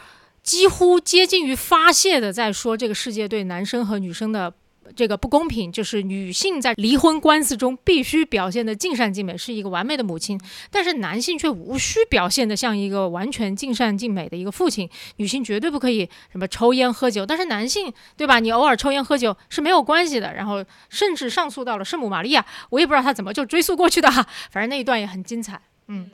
[0.43, 4.53] 几乎接近于发泄的在说这个世界对男生和女生的
[4.95, 18.41] 这个不公平，就是女性在离婚官司中必须表现的尽善尽美，是一个完美的母亲，但是男性却无需表现的像一个完全尽善尽美的一个父亲，女性绝对不可以什么抽烟喝酒，但是男性对吧？
[18.41, 20.35] 你偶尔抽烟喝酒是没有关系的。
[20.35, 26.11] 然后甚至上诉到了圣母玛利亚，我也不知道他怎么就追溯过去的哈，反正那一段也很精彩，嗯。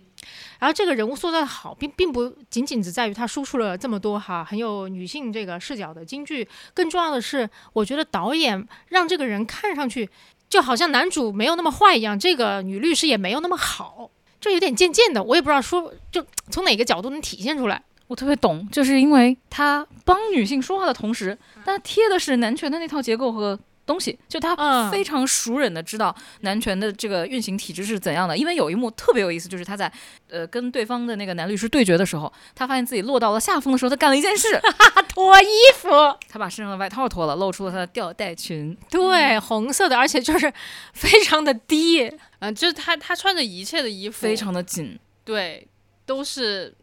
[0.59, 10.09] 然后这个人物塑造的好，并并不仅仅只在于他输出了这么多哈很有女性这个视角的金句，更重要的是，我觉得导演让这个人看上去
[10.49, 17.83] 就好像男主没有那么坏一样，这个女律师也没有那么好，就有点渐渐的，我也不知道说就从哪个角度能体现出来。
[18.09, 28.37] 我特别懂，就是因为他帮女性说话的同时，但他贴的是男权的那套结构和东西，就他嗯非常熟稔的知道男权的这个运行体制是怎样的。
[28.37, 29.91] 因为有一幕特别有意思，就是他在
[30.29, 34.61] 呃跟对方的那个男律师对决的时候，他发现自己落到了下风的时候，他干了一件事，
[35.09, 35.47] 脱衣
[35.77, 35.89] 服，
[36.29, 38.77] 他把身上的外套脱了，露出了他的吊带裙。
[38.91, 40.53] 对，红色的，而且就是
[40.93, 45.67] 非常的低，嗯、就是他他穿的一切的衣服非常的紧，对，
[46.05, 46.75] 都是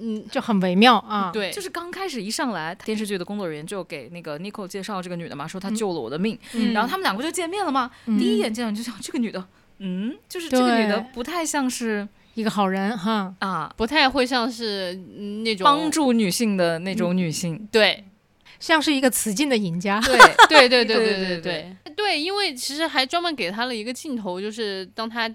[0.00, 1.30] 嗯就很微妙啊。
[1.32, 6.72] 对，就是刚开始一上来，电视剧的工作人员就给那个 Nico 介绍这个女的嘛，说她救了我的命，嗯。
[6.72, 7.90] 然后他们两个就见面了嘛。
[8.06, 8.18] 嗯。
[8.18, 9.46] 第一眼见到你就想，这个女的，
[9.78, 13.72] 嗯，就是这个女的不太像是一个好人哈，啊。
[13.76, 17.68] 不太会像是嗯那种帮助女性的那种女性。
[17.70, 18.04] 对。
[18.60, 20.00] 像是一个雌竞的赢家。
[20.00, 21.40] 对， 对对对对对对对
[21.84, 21.94] 对。
[21.94, 25.28] 对，因为其实还专门给他了一个镜头，就是当他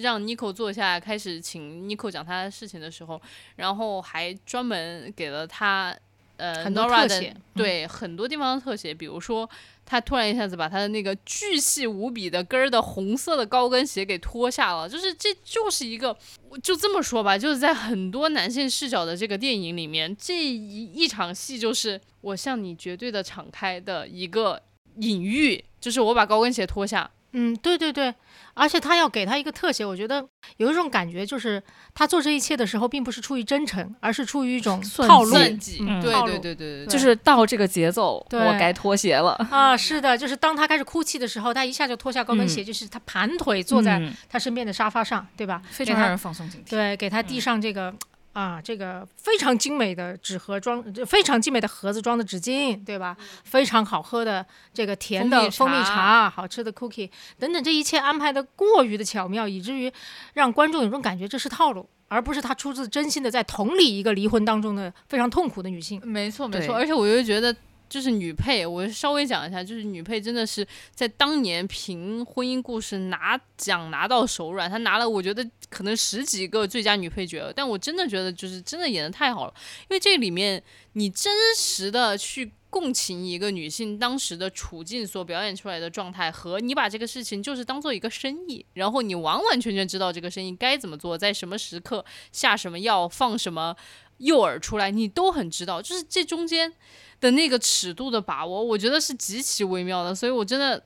[0.00, 3.20] 让 Nico 坐下，开始请 Nico 讲他的事情的时候，
[3.56, 5.96] 然后还专门给了他
[6.36, 7.42] 呃很多 Nora 的特写嗯。
[7.54, 9.48] 对很多地方的特写，比如说
[9.86, 16.16] 他突然一下子把他的那个巨细无比的跟儿的红色的高跟鞋给脱下了，就是这就是一个，
[16.48, 24.60] 我就这么说吧，就是在很多男性视角的这个电影里面，这一一场戏就是我向你绝对的敞开的一个
[24.96, 28.14] 隐喻，就是我把高跟鞋脱下，嗯，对对对，
[28.54, 30.24] 而且他要给他一个特写，我觉得
[30.56, 39.32] 有一种感觉，就是他做这一切的时候，并不是出于真诚，而是出于一种套路算计，嗯对对对对对，就是到这个节奏，我该脱鞋了。
[39.50, 39.76] 啊。
[39.76, 45.60] 是的，就是当他开始哭泣的时候，他一下就脱下高跟鞋，就是他盘腿坐在嗯他身边的沙发上，对吧？
[45.70, 46.70] 非常让人放松警惕。
[46.70, 47.92] 对，给他递上这个。
[48.34, 53.16] 啊，这个非常精美的纸盒装，这非常精美的盒子装的纸巾，对吧？
[53.44, 54.44] 非常好喝的
[54.74, 59.90] 这个甜的蜂蜜茶，好吃的 cookie 等等，这一切安排的过于的巧妙，以至于
[60.34, 66.00] 让观众有种感觉这是套路，而不是他出自真心的在同理一个离婚当中的非常痛苦的女性。
[66.04, 67.54] 没错没错，而且我又觉得。
[67.94, 80.60] 就是女配，我稍微讲一下，就是女配真的是在当年凭婚姻故事拿奖拿到手软，她拿了我觉得可能十几个最佳女配角，但我真的觉得就是真的演的太好了，因为这里面
[80.94, 93.76] 你真实的去共情一个女性当时的处境所表演出来的状态，和你把这个事情就是当做一个生意，然后你完完全全知道这个生意该怎么做，在什么时刻下什么药，放什么
[94.18, 96.72] 诱饵出来，你都很知道，就是这中间
[97.20, 100.82] 的那个尺度的把握，我觉得是极其微妙的，所以我真的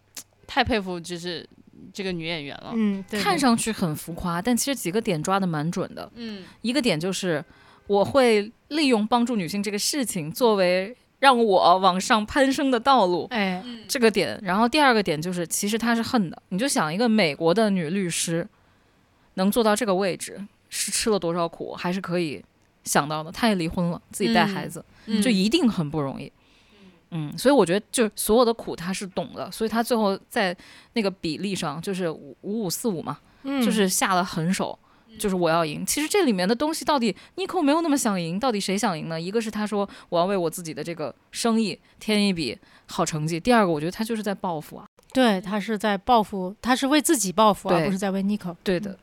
[0.46, 1.46] 太佩服就是
[1.92, 2.72] 这个女演员了。
[2.74, 6.10] 嗯，对看上去很浮夸，但其实几个点抓的蛮准的。
[6.14, 7.44] 嗯一个点就是
[7.86, 14.38] 我会利用帮助女性这个事情作为让我往上攀升的道路，哎，这个点。
[14.42, 16.42] 然后第二个点就是，其实她是恨的。
[16.50, 18.46] 你就想一个美国的女律师
[19.34, 22.44] 能做到这个位置，是吃了多少苦，还是可以
[22.88, 23.30] 想到的。
[23.30, 26.32] 他也离婚了，自己带孩子，嗯就一定很不容易。
[27.10, 30.54] 嗯，所以我觉得就是所有的苦他是懂的，所以他最后在
[30.92, 34.78] 那个比例上就是五五五四五嘛，嗯，就是下了狠手，
[35.18, 35.86] 就是我要赢。
[35.86, 39.18] 其实这里面的东西到底 Nico 没有那么想赢，到底谁想赢呢？
[39.18, 44.86] 一个是他说我要为我自己的这个生意添一笔好成绩，第二个我觉得他就是在报复啊。
[45.14, 48.54] 对他是在报复，他是为自己报复，而不是在为 Nico。
[48.62, 48.98] 对的，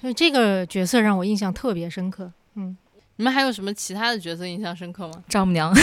[0.00, 2.32] 所以这个角色让我印象特别深刻。
[2.56, 2.76] 嗯，
[3.16, 5.22] 你们还有什么其他的角色印象深刻吗？
[5.28, 5.72] 丈母娘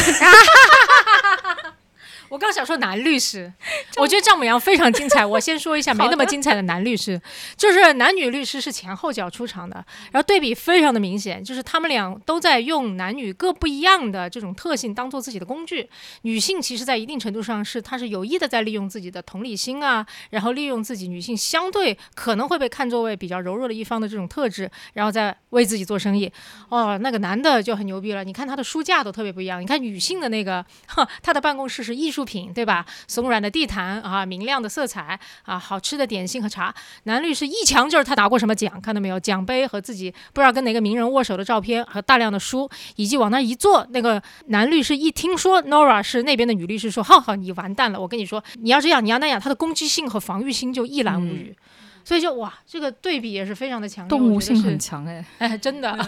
[2.32, 3.52] 我刚想说男律师，
[3.98, 5.26] 我觉得丈母娘非常精彩。
[5.26, 7.22] 我先说一下 没那么精彩的男律师，
[7.58, 15.89] 就是男女律师是前后脚出场的，然后对比非常的明显，就是他们俩都在用男女各不一样的这种特性当做自己的工具。
[16.22, 26.32] 女性其实在一定程度上是她是有意的在利用自己的同理心啊，然后利用自己女性相对可能会被看作为比较柔弱的一方的这种特质，然后再为自己做生意。
[26.70, 29.62] 哦，那个男的就很牛逼了，你看他的书架都特别不一样。
[29.62, 32.86] 你看女性的那个，哈，他的办公室是艺术品，对吧？
[33.07, 36.73] 松软的地毯啊，明亮的色彩啊，好吃的点心和茶。
[37.03, 39.19] 男律师一墙就是他拿过什么奖，看到没有？
[39.19, 47.99] 奖杯和自己不知道跟哪个名人握手的照片和大量的书，以及往那一坐，那个男律师一听说 Nora 是那边的女律师，说：“浩浩，你完蛋了！
[47.99, 51.55] 我跟你说，你要这样，你要那样，他的攻击性和防御心就一览无余。
[52.04, 55.26] 所以就哇，这个对比也是非常的强烈，动物性很强哎。
[55.40, 55.98] 哎，真的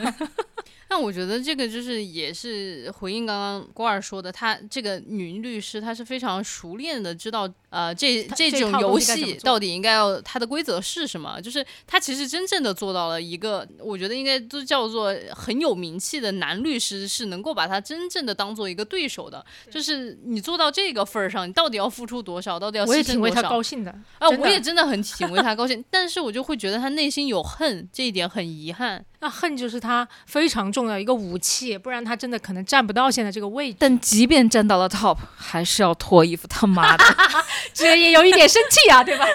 [0.89, 11.41] 那我觉得这个就是也是回应刚刚郭二说的，他这个女律师她是非常熟练的知道，呃，这这种游戏到底应该要它的规则是什么？
[11.41, 23.49] 就是她其实真正的做到了一个，我觉得应该都叫做很有名气的男律师是能够把他真正的当做一个对手的，就是你做到这个份儿上，你到底要付出多少，到底要我也挺为他多少？
[23.49, 29.03] 高兴的啊，我也真的很挺为他高兴，但是我就会觉得他内心有恨，这一点很遗憾。
[29.19, 33.77] 那恨就是他非常重要一个武器，不然他真的可能站不到现在这个位置。
[33.79, 37.05] 但即便站到了 top，还是要脱衣服，他妈的！
[37.73, 39.25] 这也有一点生气啊，对吧？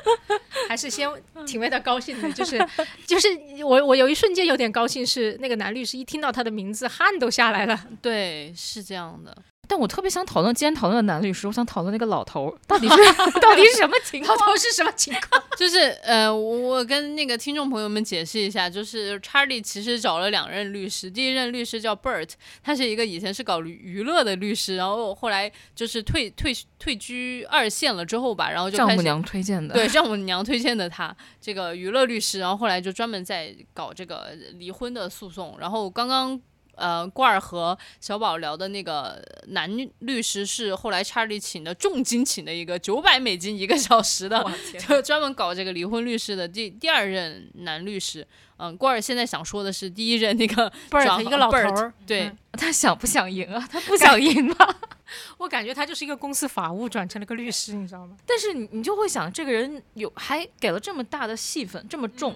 [0.68, 1.08] 还是先
[1.46, 2.58] 挺为他高兴的，就是
[3.06, 3.28] 就是
[3.62, 7.78] 我我有一瞬间有点高兴，是那个男律师一听到他的名字，汗都下来了。
[8.00, 9.36] 对，是这样的。
[9.68, 12.96] 但我特别想讨论，今天讨论的男律师，我想讨论那个老头儿到底是
[13.40, 14.36] 到底是什么情况？
[14.36, 15.42] 老头是什么情况？
[15.56, 22.30] 就是呃，我我跟那个听众朋友们解释一下，就是查理其实找了两任律师，第一任律师叫 Bert，
[22.62, 36.40] 他是一个以前是搞娱娱乐的律师，然后后来就是退退退居二线了之后吧，然后就开始丈母娘推荐的，对丈母娘推荐的他这个娱乐律师，然后后来就专门在搞这个离婚的诉讼，然后刚刚。
[36.76, 39.68] 呃，罐儿和小宝聊的那个男
[40.00, 44.44] 律师是后来查理请的重金请的一个九百美金一个小时的，
[44.78, 48.26] 就专门搞这个离婚律师的第第二任男律师。
[48.58, 53.68] 嗯，罐儿现在想说的是第一任那个 Bert 一个老头儿，对嗯他想不想赢啊？
[53.70, 54.74] 他不想赢吧？
[55.36, 58.16] 我感觉他就是一个公司法务转成了个律师，你知道吗？
[58.24, 62.34] 但是你你就会想，这个人有还给了这么大的戏份，这么重，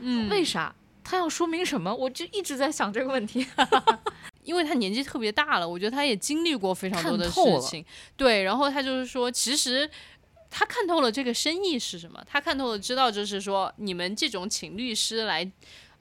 [0.00, 0.74] 嗯，为啥？
[1.02, 1.94] 他要说明什么？
[1.94, 3.46] 我就一直在想这个问题。
[4.44, 7.84] 因为他年纪特别大了，我觉得他也经历过非常多的事情，
[8.16, 9.88] 对，然后他就是说，其实
[10.50, 15.50] 他看透了这个生意是什么，他看透了，知道就是说，你们这种请律师来。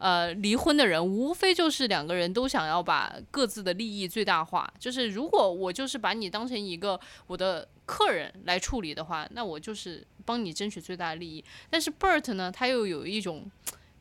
[0.03, 4.67] 呃，离婚的人无非就是两个人都想要把各自的利益最大化。
[4.79, 11.45] 就是如果我就是把你当成一个我的客人来处理的话，那我就是帮你争取最大的利益。
[11.69, 13.45] 但是 Bert 呢，他又有一种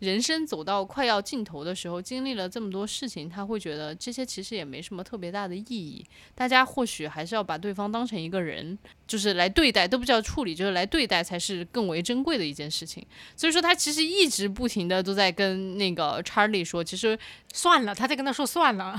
[0.00, 6.04] 人生走到快要尽头的时候，经历了这么多事情，他会觉得这些其实也没什么特别大的意义。
[6.34, 13.06] 大家或许还是要把对方当成一个人，就是来对待，都不叫处理，就是来对待才是更为珍贵的一件事情。
[13.36, 17.18] 所以说，他其实一直不停的都在跟那个 Charlie 说，其实
[17.52, 18.98] 算了，他在跟他说算了，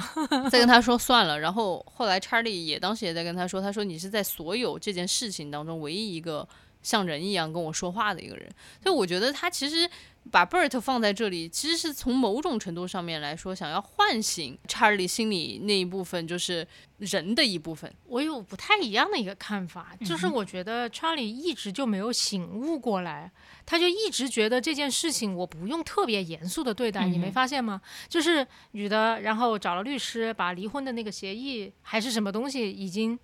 [0.51, 1.39] 在跟他说算了。
[1.39, 6.47] 然后后来 Charlie 也当时也在跟他说，他说你是在所有这件事情当中唯一一个
[6.83, 8.47] 像人一样跟我说话的一个人。
[8.83, 9.89] 所以我觉得他其实
[10.29, 16.65] 把 Bert 放在这里，其实是从某种程度上面来说，想要唤醒 Charlie 心里那一部分，就是
[16.99, 17.91] 人的一部分。
[18.05, 23.31] 我有不太一样的一个看法，就是嗯我觉得 Charlie 一直就没有醒悟过来，
[23.65, 27.81] 他就一直觉得这件事情我不用特别严肃的对待，你没嗯发现吗？
[28.07, 33.19] 就是女的，然后找了律师，把离婚的那个协议还是什么东西已经。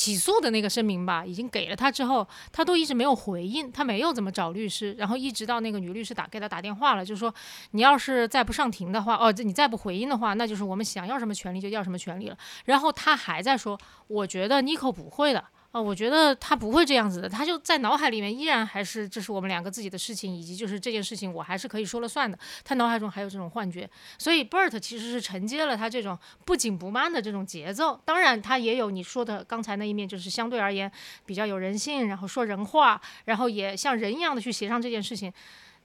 [0.00, 7.34] 起诉的那个声明吧，已经给了他之后，他都一直没有回应，他没有怎么找律师，然后一直到那个女律师打给他打电话了，就说
[7.72, 12.38] 你要是再不上庭的话，哦，你再不回应的话，那就是我们想要什么权利就要什么权利了。
[12.64, 15.44] 然后他还在说，我觉得 Nico 不会的。
[15.72, 22.36] 啊、我觉得他不会这样子的，他就在脑海里面依然还是这是我们两个自己的事情，以及就是这件事情我还是可以说了算的。
[22.64, 28.00] 他脑海中还有这种幻觉，所以 Bert 其实是承接了他这种不紧不慢的这种节奏。
[28.04, 30.90] 当然，他也有你说的刚才那一面，就是相对而言
[31.24, 35.32] 比较有人性，然后说人话，然后也像人一样的去协商这件事情。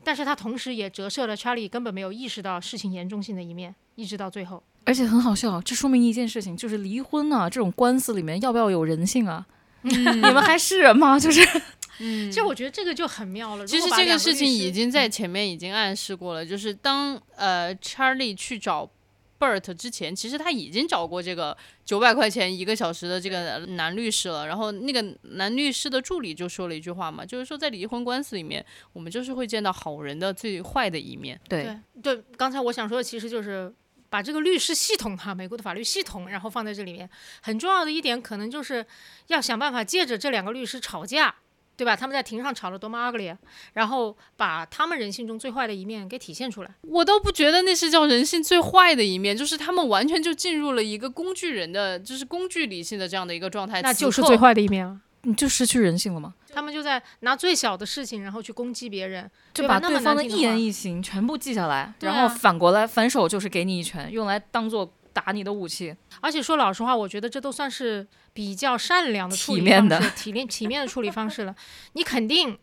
[0.04, 4.64] 但是他同时也折射了 Charlie 根本没有意识到事情严重性的一面，一直到最后。
[4.86, 9.46] 而且很好笑，这说明一件事情，就是离婚啊，这种官司里面要不要有人性啊？
[9.90, 11.20] 你们还是人吗？
[11.20, 11.42] 就是
[12.00, 13.66] 嗯其实我觉得这个就很妙了。
[13.66, 18.90] 其实这个事情已经在前面已经暗示过了，就是当呃 Charlie 去找
[19.40, 24.48] Bert 之前，其实他已经找过这个九百块钱一个小时的这个男律师了。
[24.48, 31.40] 然后那个男律师的助理就说了一句话嘛，就是说在离婚官司里面，我们就是会见到好人的最坏的一面。
[31.48, 31.64] 对
[32.02, 33.74] 对对，刚才我想说的其实就是
[34.16, 37.10] 把这个律师系统哈，美国的法律系统，然后放在这里面，
[37.42, 38.86] 很重要的一点可能就是
[39.28, 41.36] 要想办法借着这两个律师吵架。
[41.78, 41.94] 对吧？
[41.94, 43.38] 他们在庭上吵得多么 ugly，啊
[43.74, 46.74] 然后把他们人性中最坏的一面给体现出来。
[46.84, 53.82] 我倒不觉得那是叫人性最坏的一面，就是他们完全就进入了一个工具人的，就是工具理性的这样的一个状态。
[53.82, 55.02] 那就是最坏的一面啊！
[55.26, 56.34] 你就失去人性了吗？
[56.54, 65.94] 他们就在拿最小的事情，然后去攻击别人，就把对方的一言一行全部记下来，啊然后反过来反手就是给你一拳，用来当做打你的武器。
[66.22, 71.54] 而且说老实话，我觉得这都算是比较善良的处理体面的方式，体面体面的处理方式了。
[71.94, 72.58] 你肯定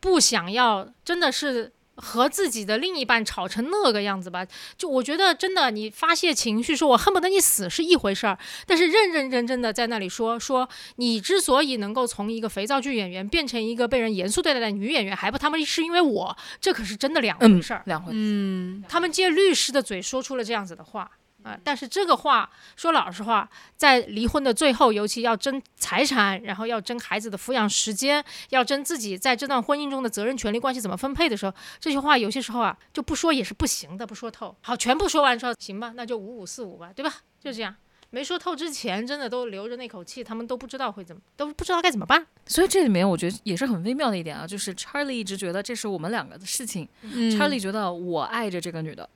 [0.00, 4.46] 不想要，真的是和自己的另一半吵成那个样子吧？
[4.76, 18.12] 就我觉得真的，你发泄情绪，说我恨不得你死是一回事儿，但是认认真真的在那里说说你之所以能够从一个肥皂剧演员变成一个被人严肃对待的女演员，还不他妈是因为我，这可是真的两回嗯事儿。，两回。
[18.14, 21.10] 嗯，他们借律师的嘴说出了这样子的话
[21.48, 34.54] 啊、但是这个话说老实话，在离婚的最后，尤其要争财产，然后要争孩子的抚养时间，要争自己在这段婚姻中的责任、权利关系怎么分配的时候，这些话有些时候啊，就不说也是不行的，不说透。
[34.60, 37.12] 好，全部说完之后，行吧，那就五五四五吧，对吧？
[37.40, 37.74] 就这样。
[38.10, 42.26] 没说透之前，真的都留着那口气，他们都不知道会怎么，都不知道该怎么办。
[42.46, 49.06] 所以这里面我觉得也是很微妙的一点啊，就是 Charlie 一直觉得这是我们两个的事情、嗯 c h a r l i e 觉得我爱着这个女的。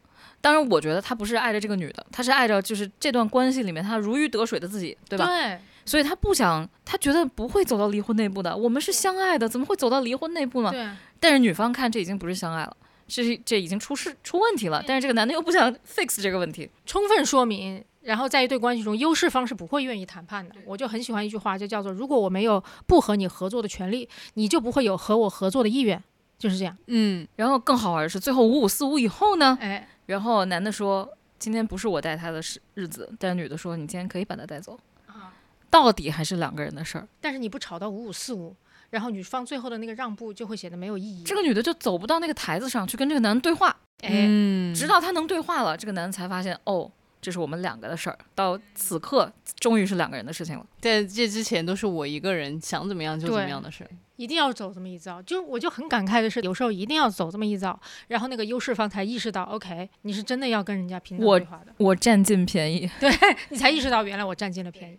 [0.42, 5.24] 当然，我觉得他不是爱着这个女的，他是爱着就是这段关系里面他如鱼得水的自己，对吧？
[5.24, 8.54] 对，所以他不想，他觉得不会走到离婚那步的。
[8.54, 10.70] 我们是相爱的，怎么会走到离婚那步呢？
[10.70, 10.86] 对，
[11.20, 12.76] 但是女方看这已经不是相爱了，
[13.06, 14.82] 这这已经出事出问题了。
[14.84, 20.56] 但是这个男的又不想 fix 这个问题，充分说明，然后在一对关系中，优势方是不会愿意谈判的。
[20.64, 26.02] 我就很喜欢一句话，就叫做“如果我没有不和你合作的权利，你就不会有和我合作的意愿”，
[26.36, 26.76] 就是这样。
[26.88, 35.32] 嗯，然后更好玩的是，最后五五四五以后呢，哎，然后男的说，今天不是我带他的日日子，但是女的说你今天可以把他带走，啊，
[35.70, 37.06] 到底还是两个人的事儿。
[37.20, 38.54] 但是你不吵到五五四五，
[38.90, 41.22] 然后女方最后的那个让步就会显得没有意义。
[41.24, 43.68] 这个女的就走不到那个台子上去跟这个男的对话，
[44.02, 46.90] 哎，嗯，直到他能对话了，这个男的才发现哦，
[47.22, 48.18] 这是我们两个的事儿。
[48.34, 50.66] 到此刻，终于是两个人的事情了。
[50.80, 53.90] 在这之前都是我一个人想怎么样就怎么样的事儿。
[54.16, 63.10] 一定要走这么一遭，就我就很感慨的是，有时候一定要走这么一遭，然后那个优势方才意识到，OK，你是真的要跟人家平等我对话的，我占尽便宜，对
[63.50, 64.98] 你才意识到原来我占尽了便宜。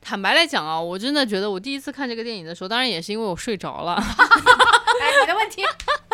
[0.00, 3.98] 坦白来讲啊，我真的觉得我第一次看这个电影的时候，当然也是因为我睡着了。
[5.00, 5.62] 哎，你的问题，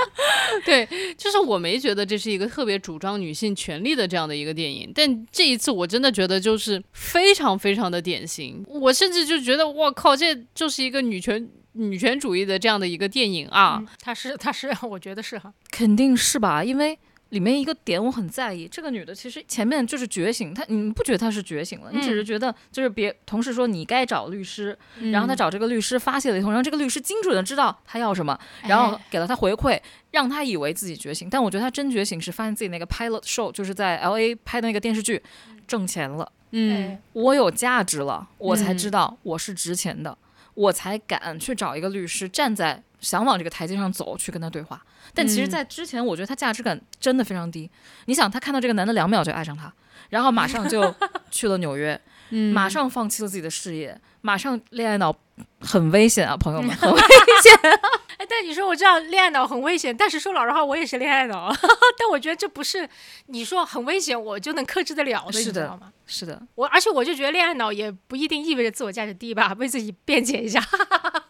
[0.65, 8.65] 对，就是我没觉得这是一个特别主张女性权利的这样的一个电影，但这一次我真的觉得就是非常非常的典型。
[8.67, 13.79] 我甚至就觉得，我靠，这就是一个女权女权主义的这样的一个电影啊。
[13.81, 16.65] 嗯他是他是，我觉得是哈，肯定是吧？
[16.65, 16.99] 因为
[17.31, 21.91] 里面一个点我很在意，这个女的其实前面就是觉醒，她你不觉得她是觉醒了？
[21.93, 24.77] 你只是觉得就是别同事说你该找律师，
[25.13, 31.29] 然后她找这个律师发泄了一通，让这个律师精准的知道她要什么，然后哎给了她回馈，让她以为自己觉醒。
[31.31, 35.23] 但我觉得她真觉醒是发现自己那个 pilot show，就是在 L A 拍的那个电视剧
[35.69, 40.19] 挣钱了，嗯哎，我有价值了，我才嗯知道我是值钱的，
[40.55, 44.81] 我才敢去找一个律师，站在想往这个台阶上走，去跟他对话。
[45.15, 47.71] 但其实，嗯在之前，我觉得他价值感真的非常低。
[48.07, 49.73] 你想，他看到这个男的两秒就爱上他，
[50.11, 50.95] 然后马上就
[51.31, 55.15] 去了纽约，嗯马上放弃了自己的事业，马上恋爱脑，
[55.61, 57.53] 很危险啊，朋友们， 很危险
[58.19, 61.51] 哎，但你说我知道恋爱脑很危险，但是说老实话，我也是恋爱脑，
[61.99, 62.87] 但我觉得这不是
[63.27, 65.93] 你说很危险，我就能克制得了的，是的你知道吗？
[66.07, 70.63] 是的，我而且我就觉得恋爱脑也不一定意味着自我价值低吧，为自己辩解一下，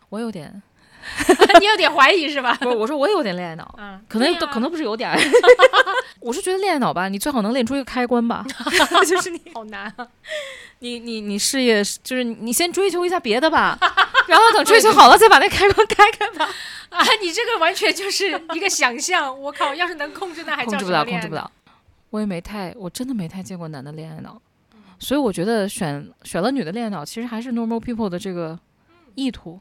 [0.08, 0.60] 我有点，
[1.60, 2.56] 你有点怀疑是吧？
[2.60, 3.74] 不是，我说我也有点恋爱脑。
[3.78, 5.10] 嗯，可能可能不是有点，
[6.20, 8.44] 我是觉得恋爱脑吧，你最好能练出一个开关吧，
[9.06, 10.06] 就是你好难啊。
[10.82, 13.78] 你你你事业就是你先追求一下别的吧，
[14.28, 16.48] 然后等追求好了再把那开关开开吧。
[16.88, 19.74] 啊，你这个完全就是一个想象，我靠！
[19.74, 21.04] 要是能控制，那还叫控制不了。
[21.04, 21.50] 控制不了。
[22.08, 24.40] 我也没太，我真的没太见过男的恋爱脑，
[24.98, 28.58] 所以我觉得选选了女的恋爱脑，其实还是 normal people 的这个
[29.14, 29.60] 意图，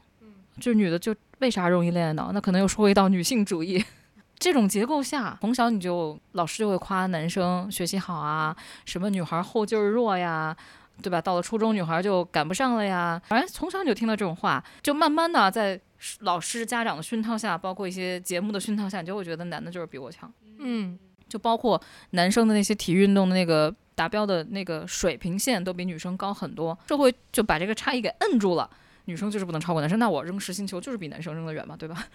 [0.58, 2.32] 就女的就为啥容易恋爱脑？
[2.32, 3.84] 那可能又说回到女性主义。
[4.40, 10.56] 这种结构下，从小你就老师就会夸男生学习好啊，什么女孩后劲儿弱呀，
[11.02, 11.20] 对吧？
[11.20, 13.20] 到了初中，女孩就赶不上了呀。
[13.28, 15.78] 反正从小你就听到这种话，就慢慢的在
[16.20, 20.32] 老师、家长的熏陶下，包括一些节目的熏陶下，你就会觉得男的就是比我强。
[20.58, 20.98] 嗯，
[21.28, 21.78] 就包括
[22.12, 28.70] 男生的那些体育运动的那个达标的那个水平线都比女生高很多，社会就把这个差异给摁住了。
[29.10, 32.06] 女生就是不能超过男生，那我扔实心球就是比男生扔得远嘛，对吧？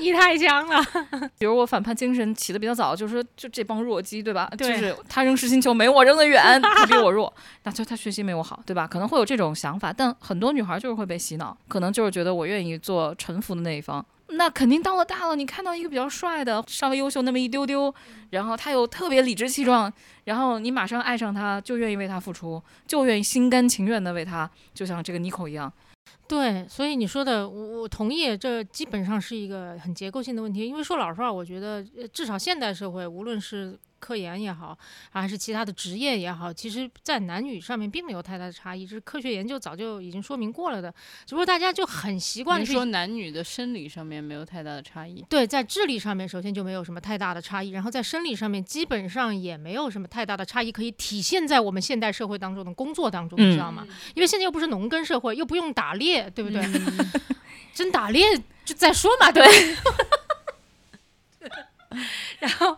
[0.00, 0.80] 你太强了。
[1.38, 4.48] 比如我反叛精神起的比较早，就是说就这帮弱鸡，对吧？
[4.56, 7.32] 对就是他扔实心球没我扔得远，他比我弱，
[7.64, 8.86] 那就他学习没我好，对吧？
[8.86, 14.04] 可能会有这种想法，但很多女孩就是会被洗脑，可能就是觉得我愿意做臣服的那一方。
[14.28, 17.94] 那肯定到了大了，你看到一个比较帅的，稍微优秀那么一丢丢，
[18.30, 19.92] 然后他又特别理直气壮，
[20.24, 25.72] 然后你马上爱上他，就愿意为他付出，就愿意心甘情愿的为他，就像这个 Nico 一样。
[26.28, 30.66] 对，所以你说的，我我同意，这基本上是一个很结构性的问题。
[30.66, 34.76] 因为说老实话，我觉得呃至少现代社会，无论是科研也好，
[35.10, 40.92] 还是其他的职业也好，其实在男女上面并没有太大的差异，这是科学研究早就已经说明过了的。
[41.24, 45.24] 只不过大家就很习惯说男女的生理上面没有太大的差异。
[45.28, 53.86] 对，在智力上面首先就没有什么太大的差异，然后在生理上面基本上也没有什么太大的差异可以体现在我们现代社会当中的工作当中，你知道吗？
[54.14, 56.62] 因为现在又不是农耕社会，又不用打猎，对不对？
[57.74, 58.24] 真打猎
[58.64, 59.44] 就再说嘛，对？
[62.40, 62.76] 然后，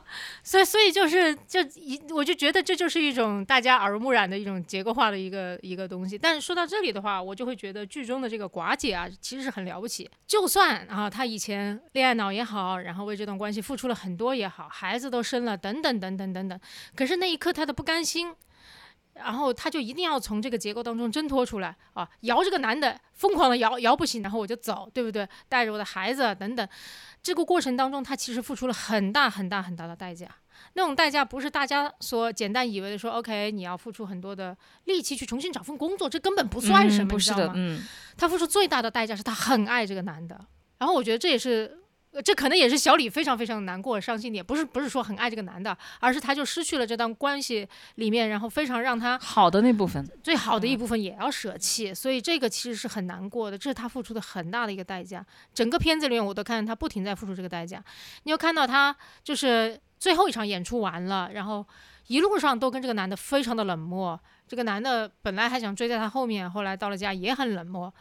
[0.48, 6.16] 所以所以就是就一，我就觉得这就是一种大家耳濡目染的一种结构化的一个一个东西。
[6.16, 10.10] 但是说到这里的话，我就会觉得剧中的这个寡姐啊，其实是很了不起。
[10.26, 16.58] 就算啊，她以前恋爱脑也好，然后为这段关系付出了很多也好，孩子都生了，等等等等等等，
[16.96, 18.34] 可是那一刻她的不甘心。
[19.14, 25.28] 然后她就一定要从这个结构当中挣脱出来啊，摇这个男的，疯狂的摇，摇不醒，然后我就走，对不对？
[25.48, 26.68] 带着我的孩子等等，
[27.22, 30.28] 这个过程当中，他其实付出了很大很大很大的代价。
[30.74, 37.52] 那种代价不是大家所简单以为的说，OK，你要付出很多的力气去重新找份工作，这根本不算什么，嗯不是的你知道吗，？
[37.56, 37.82] 嗯，
[38.16, 40.38] 他付出最大的代价是他很爱这个男的。
[40.78, 41.78] 然后我觉得这也是。
[42.18, 47.64] 呃这可能也是小李非常非常难过、伤心点，不是不是说很爱这个男的，而是他就失去了这段关系
[47.94, 55.24] 里面，然后非常让他好的那部分，最好的一部分也要舍弃，所以这个其实是很难过的，这是他付出的很大的一个代价。
[55.54, 57.80] 整个片子里面我都看到他不停在付出这个代价，
[58.24, 61.64] 你有看到他就是最后一场演出完了，然后
[62.08, 67.94] 一路上都跟这个男的非常的冷漠，这个男的本来还想追在他后面，后来到了家也很冷漠，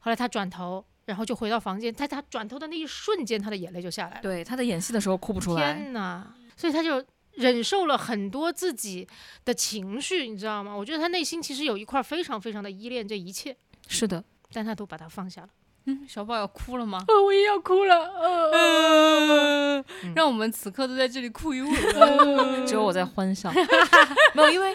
[0.00, 0.84] 后来他转头。
[1.04, 4.22] 然后就回到房间，在他转头的那一瞬间，他的眼泪就下来了。
[4.22, 6.34] 对他在演戏的时候哭不出来，天哪！
[6.56, 9.08] 所以他就忍受了很多自己
[9.44, 10.74] 的情绪，你知道吗？
[10.74, 13.56] 我觉得他内心其实有一块非常非常的依恋这一切，
[13.88, 14.22] 是的，
[14.52, 15.48] 但他都把它放下了。
[15.86, 17.02] 嗯，小宝要哭了吗？
[17.08, 17.96] 哦，我也要哭了。
[18.20, 19.84] 呃，
[20.14, 22.64] 让我们此刻都在这里哭一会嗯儿。
[22.64, 23.50] 只有我在欢笑，
[24.32, 24.72] 没有，因为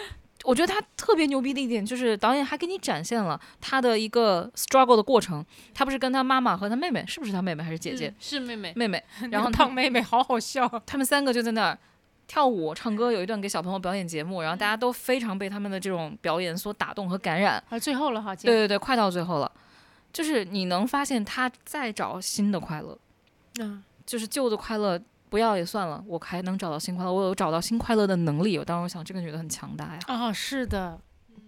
[0.48, 5.44] 我觉得他特别牛逼的一点就是导演还给你展现了他的一个 struggle 的过程。
[5.74, 8.14] 他不是跟他妈妈和他妹妹，是不是他妹妹还是姐姐？
[8.18, 10.66] 是妹妹，妹妹， 然然后后胖妹妹好好笑。
[10.86, 11.78] 他们三个就在那儿
[12.26, 17.62] 跳舞、唱歌，有一段给小朋友表演节目，然后大家都非常被他们的这种表演所打动和感染。
[17.68, 19.52] 啊，最后了哈，对对对，快到最后了，
[20.14, 22.98] 就是你能发现他在找新的快乐，
[23.60, 24.98] 嗯，就是旧的快乐
[25.28, 28.58] 不要也算了，我还能找到新快乐，我有找到新快乐的能力。
[28.58, 29.98] 我当时我想，这个女的很强大呀。
[30.06, 30.98] 啊，是的，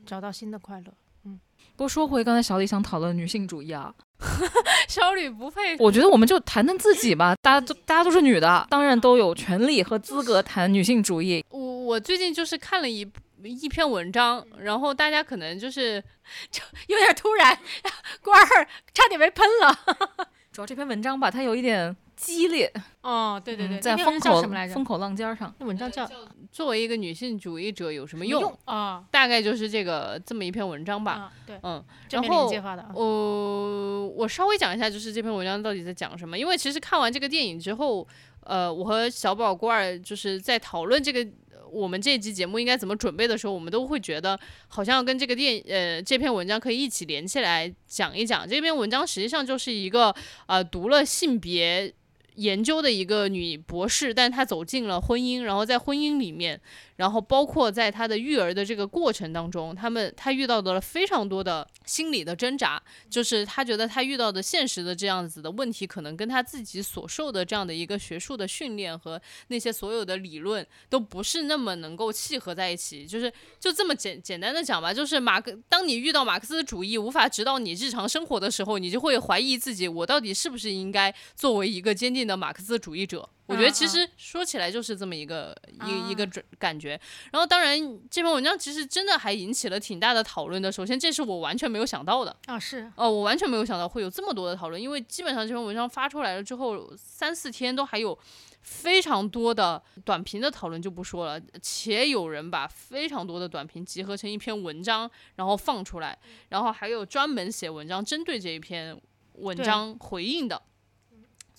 [0.07, 0.87] 找到新的快乐。
[1.25, 1.39] 嗯
[1.77, 3.95] 不过说回刚才小李想讨论女性主义啊，
[4.87, 5.77] 小吕不配。
[5.79, 11.43] 我觉得我们就谈谈自己吧，大家都大家都是女的，当然都有权利和资格谈女性主义。
[11.49, 13.11] 我我最近就是看了一
[13.43, 16.03] 一篇文章，然后大家可能就是
[16.51, 17.59] 就有点突然，
[18.23, 19.79] 官儿差点被喷了。
[20.53, 24.85] 主要这篇文章吧，它有一点激烈，哦，对对对，嗯在风口文章叫什么来着风？
[24.85, 25.55] 口浪尖儿上。
[25.59, 26.09] 那文章叫
[26.53, 28.59] 作为一个女性主义者有什么用用？
[28.65, 31.13] 啊大概就是这个这么一篇文章吧。
[31.13, 32.51] 啊，对，嗯，然后。
[32.95, 36.39] 呃，我稍微讲一下，就是这篇文章到底在讲什么。
[36.39, 38.07] 因为其实看完这个电影之后，
[38.45, 41.21] 呃，我和小宝郭儿就是在讨论这个
[41.53, 48.47] 呃我们这一期节目应该怎么准备的时候，我们都会觉得好像跟这个电呃这篇文章可以一起连起来讲一讲。
[48.49, 50.15] 这篇文章实际上就是一个
[50.47, 51.95] 呃读了性别。
[52.41, 56.61] 研究的一个女博士，但她走进了婚姻，然后在婚姻里面，
[57.01, 73.07] 然后包括在他的育儿的这个过程当中，他们他遇到的了非常多的心理的挣扎，就是他觉得他遇到的现实的这样子的问题，可能跟他自己所受的这样的一个学术的训练和那些所有的理论都不是那么能够契合在一起。
[73.07, 83.27] 就是就这么简简单的讲吧，就是马克，当你遇到马克思主义无法指导你日常生活的时候，你就会怀疑自己，我到底是不是应该作为一个坚定的马克思主义者？
[83.51, 86.91] 我觉得其实说起来就是这么一个一一个准感觉。
[87.33, 87.79] 然后当然
[88.09, 90.71] 这篇文章其实真的还引起了挺大的讨论的。
[90.71, 92.37] 首先这是我完全没有想到的。
[92.47, 98.17] 啊，是哦，我完全没有想到会有这么多的讨论，因为基本上这篇文章发出来了之后，三四天都还有
[98.63, 106.17] 非常多的短评的讨论就不说了，且有人把非常多的短评集合成一篇文章，然后放出来，
[106.51, 109.01] 然后还有专门写文章针对这一篇
[109.35, 110.63] 文章回应的。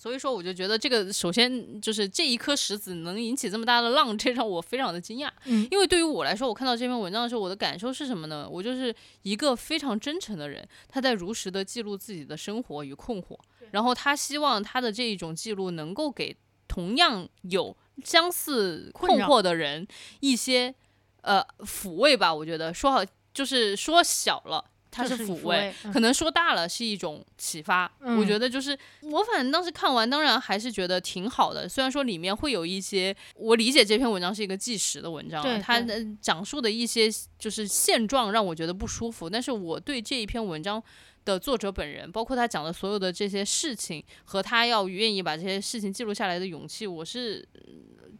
[0.02, 5.30] 所以说，我就觉得这个首先就是这一颗石子能引起这么大的浪，这让我非常的惊讶。
[5.44, 8.48] 嗯因为对于我来说，我看到这篇文章的时候，我的感受是什么呢？
[8.50, 8.92] 我就是
[9.22, 13.38] 一个非常真诚的人，他在如实的记录自己的生活与困惑，
[13.70, 16.36] 然后他希望他的这一种记录能够给
[16.66, 19.86] 同样有相似困惑的人
[20.18, 20.74] 一些
[21.20, 22.34] 呃抚慰吧。
[22.34, 24.71] 我觉得说好就是说小了。
[24.92, 27.90] 它是是抚慰可能说大了是一种启发。
[28.00, 31.66] 我嗯觉得就是我反正当时看完，当然还是觉得挺好的。
[31.68, 39.30] 虽然说里面会有一些，我理解这篇文章是一个纪实的文章它的讲述的一些就是现状让我觉得不舒服。
[39.30, 40.82] 但是我对这一篇文章
[41.24, 47.60] 的作者本人，包括他讲的所有的这些事情和他要愿意把这些事情记录下来的勇气，我是呃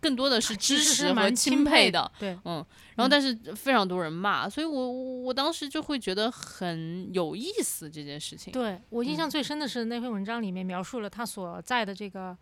[0.01, 2.11] 更多的是支持和钦钦佩的。
[2.19, 4.93] 对，嗯然后但是非常多人骂，所以我
[5.23, 8.53] 我当时就会觉得很有意思这件事情。
[8.53, 12.37] 对我印象嗯最深的是那篇文章里面描述了他所在的这个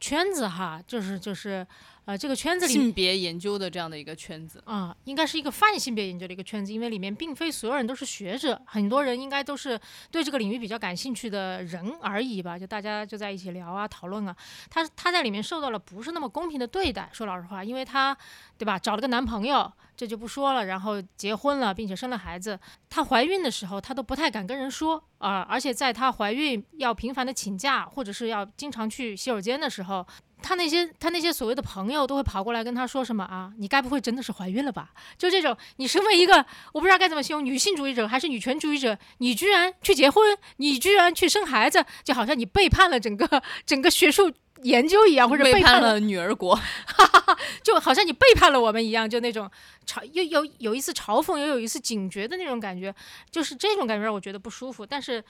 [0.00, 1.66] 圈子哈，就是就是
[2.04, 4.62] 呃这个圈子里性别研究的这样的一个圈子。
[4.66, 9.78] 啊，应该是一个泛性别研究的一个圈子，因为里面并非所有人都是学者，很多人应该都是
[10.10, 14.36] 对这个领域比较感兴趣的人而已吧，就大家就在一起聊啊、讨论啊。
[14.70, 18.16] 她她在里面受到了不是那么公平的对待，说老实话，因为她
[18.58, 22.58] 对吧，找了个男朋友，这就不说了，然后结婚了，并且生了孩子，
[22.90, 30.06] 她怀孕的时候，她都不太敢跟人说啊、而且在她怀孕要频繁的请假，或者是要经常去洗手间的时候，
[30.46, 33.50] 她那些他那些所谓的朋友都会跑过来跟他说什么啊？
[33.56, 34.90] 你该不会真的是怀孕了吧？
[35.16, 44.30] 就这种，你身为一个我不知道该怎么形容女性主义者还是女权主义者，你居然去结婚，你居然去生孩子，就好像你背叛了整个 整个学术
[44.62, 46.60] 研究一样，或者背叛了女儿国，
[47.64, 49.50] 就好像你背叛了我们一样，就那种
[49.86, 52.94] 嘲又有有一次嘲讽，又有一次警觉的那种感觉，
[53.30, 54.84] 就是这种感觉让我觉得不舒服。
[54.84, 55.24] 但是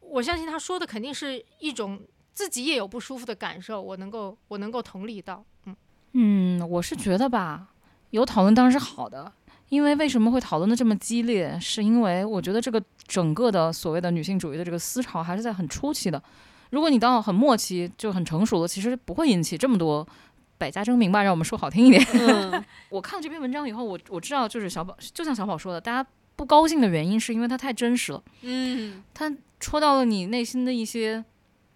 [0.00, 2.00] 我相信他说的肯定是一种
[2.38, 5.74] 自己也有不舒服的感受，我能够我能够同理到，嗯
[6.12, 7.66] 嗯，我是觉得吧，
[8.10, 9.32] 有讨论当然是好的。
[9.70, 11.58] 因为为什么会讨论的这么激烈？
[11.60, 16.22] 是因为我觉得这个整个的所谓的女性主义的这个思潮还是在很初期的。
[16.70, 20.06] 如果你到很末期就很成熟了，其实不会引起这么多
[20.58, 21.24] 百家争鸣吧？
[21.24, 22.00] 让我们说好听一点。
[22.14, 31.24] 嗯、 我看了这篇文章以后，我我知道就是小宝，就像小宝说的，大家不高兴的原因是因为它太真实了，嗯，它戳到了你内心的一些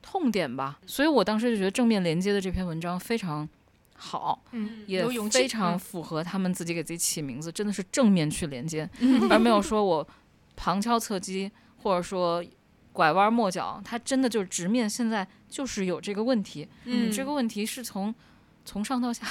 [0.03, 0.79] 痛点吧。
[0.87, 3.49] 所以我当时就觉得正面连接的这篇文章非常。
[3.95, 8.89] 好，嗯，也非常嗯符合他们自己给自己起名字，真的是正面去连接，
[9.31, 10.05] 而没有说我
[10.57, 11.49] 旁敲侧击
[11.85, 12.45] 或者说
[12.93, 18.13] 拐弯抹角，他真的就是直面现在就是有这个问题，嗯这个问题是从
[18.65, 19.25] 从上到下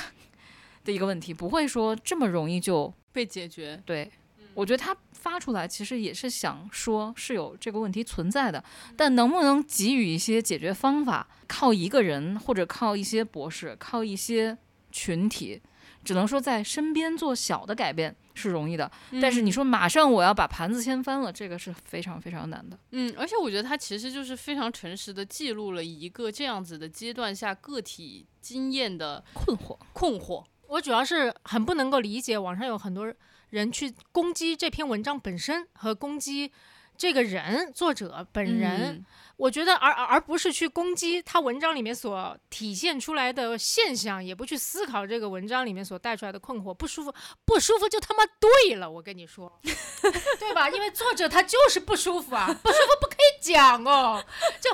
[0.86, 3.82] 的一个问题，不会说这么容易就被解决。
[3.86, 4.10] 对。
[4.54, 8.64] 我觉得他发出来其实也是想说是有这个问题存在的，
[8.98, 14.58] 但能不能给予一些解决方法，靠一个人或者靠一些博士，靠一些
[14.92, 15.62] 群体，
[16.04, 18.92] 只能说在身边做小的改变是容易的，
[19.22, 22.80] 但是你说马上我要把盘子掀翻了，这个是非常非常难的。
[22.90, 30.44] 嗯，而且我觉得他其实就是非常诚实的记录了一个这样子的阶段下个体经验的困惑，困惑。
[30.68, 33.14] 我主要是很不能够理解，网上有很多
[33.52, 36.52] 人去攻击这篇文章本身和攻击
[36.98, 38.96] 这个人作者本人。
[38.96, 39.06] 嗯
[39.42, 47.12] 我觉得而而而不是去攻击他文章里面所体现出来的现象，也不去思考这个文章里面所带出来的困惑，不舒服，
[47.44, 49.52] 不舒服就他妈对了，我跟你说，
[50.38, 50.70] 对吧？
[50.70, 53.08] 因为作者他就是不舒服啊，不舒服不
[53.42, 54.24] 讲哦，
[54.62, 54.74] 就。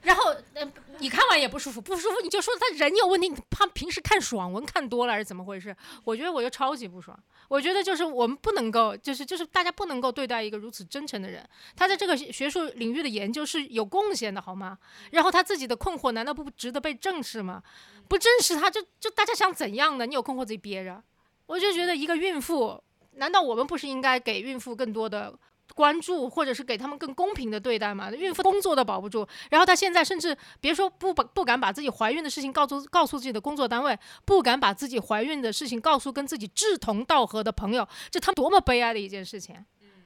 [0.00, 5.76] 然后，呃，你看完也不舒服，不舒服你就说他人有问题，你怕平时看爽文看多了还是怎么回事？
[6.04, 7.18] 我觉得我就超级不爽。
[7.48, 11.46] 我觉得就是我们不能够，就是就是大家不能够对待一个如此真诚的人，
[11.76, 14.78] 他在这个学术领域的研究是有贡献的，好吗？
[15.10, 17.60] 然后他自己的困惑难道不值得被正视吗？
[18.06, 20.06] 不正视他就就大家想怎样呢？
[20.06, 21.02] 你有困惑自己憋着。
[21.46, 22.80] 我就觉得一个孕妇，
[23.14, 25.36] 难道我们不是应该给孕妇更多的？
[25.78, 28.10] 关注，或者是给他们更公平的对待嘛？
[28.10, 39.54] 孕妇工作都保不住，然后她现在甚至别说不不不敢把自己怀孕的事情告诉告诉自己的工作单位，不敢把自己怀孕的事情告诉跟自己志同道合的朋友，这他妈多么悲哀的一件事情！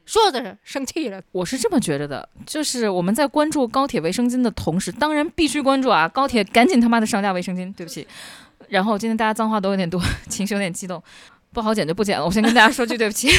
[0.04, 8.06] 说着生气了，我是这么觉着的，就是我们在关注高铁卫生巾的同时，当然必须关注啊，高铁赶紧他妈的上架卫生巾， 对不起。
[8.68, 9.98] 然后今天大家脏话都有点多，
[10.28, 11.02] 情绪有点激动，
[11.52, 12.26] 不好剪就不剪了。
[12.26, 13.30] 我先跟大家说句对不起。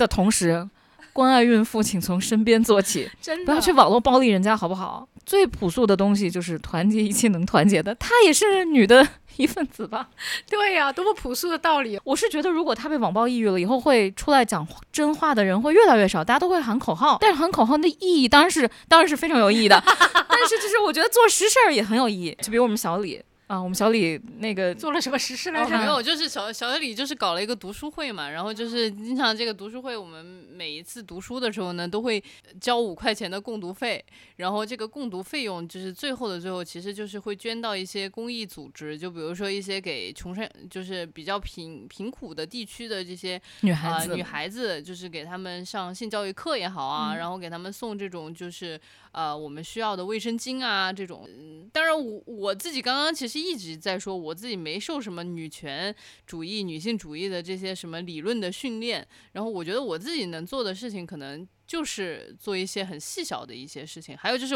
[0.00, 0.66] 的同时，
[1.12, 5.06] 关爱孕妇，请从身边做起， 真不要去网络暴力人家，好不好？
[5.26, 10.08] 最朴素的东西就是团结一切能团结的，她也是女的 一份子吧？
[10.48, 12.00] 对呀、多么朴素的道理。
[12.04, 17.18] 我是觉得，如果她被网暴抑郁了，以后会出来讲真话的人会越来越少，大家都会喊口号。
[17.20, 22.36] 但是喊口号的意义当然是当然是非常有意义的，但是就是我觉得做实事儿也很有意义。
[22.40, 25.76] 就比如我们小李啊，我们小李那个做了什么实事来哦，着？
[25.76, 32.22] 没有， 就是小小李就是搞了一个读书会嘛，然后就是经常这个读书会，我们每一次读书的时候呢，都会
[32.60, 34.04] 交五块钱的共读费，
[34.36, 48.80] 然后这个共读费用就是最后的最后，其实就是会捐到一些公益组织，就比如说一些给穷山就是比较贫贫苦的地区的这些女孩子，啊女孩子就是给他们上性教育课也好啊，嗯然后给他们送这种就是
[49.10, 51.28] 呃我们需要的卫生巾啊这种。
[51.28, 55.94] 嗯当然我我自己刚刚其实一直在说我自己没受什么女权
[56.26, 64.54] 主义、女性主义的这些什么理论的训练，然后我觉得我自己能做的事情可能就是做一些很细小的一些事情，还有就是。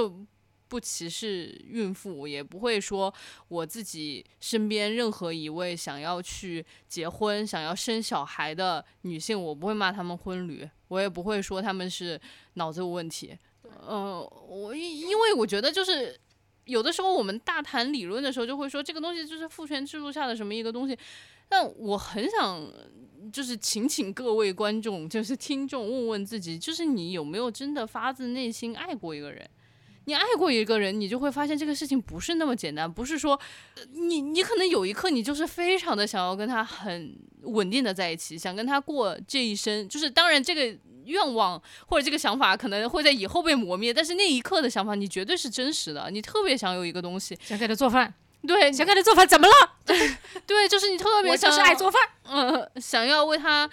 [0.66, 3.12] 不歧视孕妇，也不会说
[3.46, 12.20] 我自己身边任何一位想要去结婚、想要生小孩的女性，我不会骂她们婚驴，我也不会说她们是
[12.54, 13.38] 脑子有问题。
[13.86, 14.18] 嗯、
[14.48, 16.18] 我因因为我觉得就是
[16.64, 20.96] 有的时候我们大谈理论的时候，就会说这个东西就是父权制度下的什么一个东西，
[21.48, 22.72] 但我很想
[23.32, 29.48] 就是请请各位观众，就是听众问问自己，就是你有没有真的发自内心爱过一个人？
[30.06, 33.40] 你爱过一个人，你就会发现这个事情不是那么简单，不是说
[33.92, 48.12] 你你可能有一刻你就是非常的想要跟他很稳定的在一起，想跟他过这一生，就是当然这个愿望或者这个想法可能会在以后被磨灭，但是那一刻的想法你绝对是真实的，你特别想有一个东西，想给他做饭，
[48.46, 49.54] 对想给他做饭，怎么了？
[50.46, 52.02] 对，就是你特别我想就是爱做饭。
[52.24, 53.68] 呃， 想要为他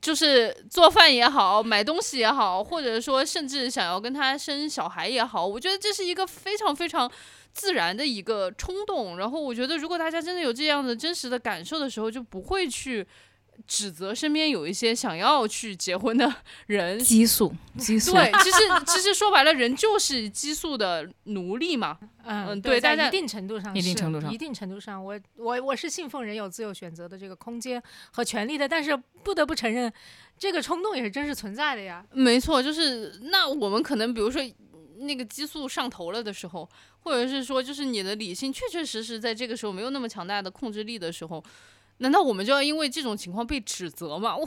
[0.00, 7.10] 就是做饭也好，买东西也好，或者说甚至想要跟他生小孩也好，我觉得这是一个非常非常
[7.52, 9.18] 自然的一个冲动。
[9.18, 13.04] 然后我觉得，如果大家真的有这样的真实的感受的时候，就不会去
[13.66, 16.32] 指责身边有一些想要去结婚的
[16.66, 16.98] 人。
[16.98, 21.98] 激素，激素，对，其实其实说白了，人就是激素的奴隶嘛。
[22.24, 27.80] 嗯，嗯对，对大家在一定程度上是，一定程度上一定程度上，我我我是信奉人有自由选择的这个空间
[28.10, 29.92] 和权利的，但是不得不承认，
[30.36, 32.04] 这个冲动也是真实存在的呀。
[32.12, 34.42] 没错，就是那我们可能比如说
[34.98, 36.68] 那个激素上头了的时候，
[37.00, 41.44] 或者是说就是你的理性确确实实在这个时候没有那么强大的控制力的时候，
[41.98, 44.36] 难道我们就要因为这种情况被指责吗？
[44.36, 44.46] 我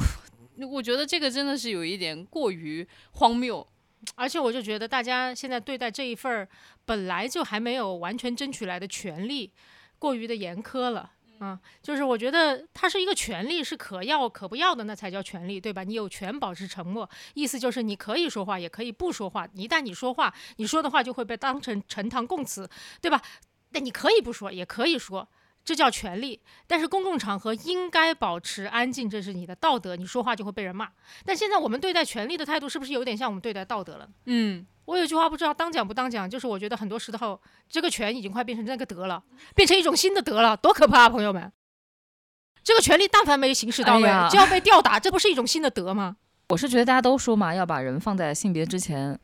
[0.67, 3.65] 我觉得这个真的是有一点过于荒谬。
[4.15, 6.47] 而且我就觉得大家现在对待这一份儿
[6.85, 9.51] 本来就还没有完全争取来的权利，
[9.97, 11.11] 过于的严苛了。
[11.41, 15.83] 嗯，就是我觉得它是一个权利，是可要可不要的，那才叫权利，对吧？
[15.83, 19.47] 你有权保持沉默，意思就是你可以说话，也可以不说话。
[19.53, 22.69] 一旦你说话，你说的话就会被当成呈堂供词，
[23.01, 23.21] 对吧？
[23.71, 25.27] 那你可以不说，也可以说，
[25.69, 26.41] 这叫权利。
[26.65, 29.95] 但是公共场合应该保持安静，这是你的道德。
[29.95, 30.89] 你说话就会被人骂。
[31.23, 34.09] 但现在我们对待权利的态度，是不是有点像我们对待道德了？
[34.25, 37.39] 嗯，我有句话不知道当讲不当讲，就是我觉得很多时候
[37.69, 41.51] 这个权已经快变成那个德了，变成一种新的德了，多可怕啊，朋友们！
[42.63, 46.17] 这个权利但凡没行使到位，哎就要被吊打，这不是一种新的德吗？
[46.49, 49.19] 我是觉得大家都说嘛，要把人放在性别之前，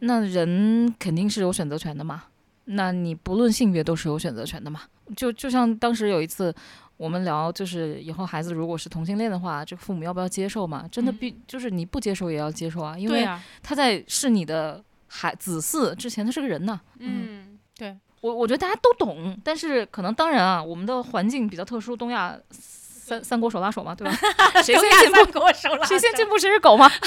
[0.00, 2.24] 那人肯定是有选择权的嘛。
[2.66, 4.82] 那你不论性别都是有选择权的嘛。
[5.16, 6.54] 就就像当时有一次
[6.96, 10.84] 我们聊，就是以后孩子如果是同性恋的话，这个父母要不要接受嘛？
[10.90, 13.28] 真的嗯必就是你不接受也要接受啊，因为、
[13.62, 16.80] 他在是你的孩子嗣之前，他是个人呐。
[16.98, 24.16] 嗯，对，我我觉得大家都懂，但是可能当然啊，我们的环境比较特殊，东亚三三国手拉手嘛，对吧？
[24.64, 26.90] 谁先进步，手拉谁先进步谁是狗嘛。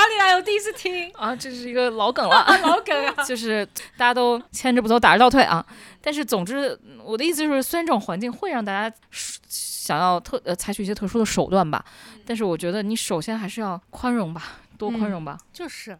[0.00, 0.34] 哪里来？
[0.34, 3.12] 我第一次听啊，这是一个老梗了， 老梗啊！
[3.24, 3.66] 就是
[3.98, 5.64] 大家都牵着不走，打着倒退啊。
[6.00, 11.84] 但是总之，我的意思就是，虽然这种环境会让大家想要特呃采取一些特殊的手段吧，
[12.24, 15.38] 但是我觉得你首先还是要宽容吧，多宽容吧。
[15.52, 15.98] 就是，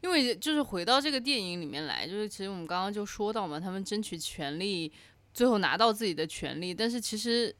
[0.00, 4.90] 因为就是回到这个电影里面来，就是其实我们刚刚就说到嘛，他们争取权利，
[5.34, 7.54] 最后拿到自己的权利，但是其实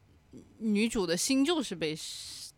[0.58, 1.94] 女主的心就是被，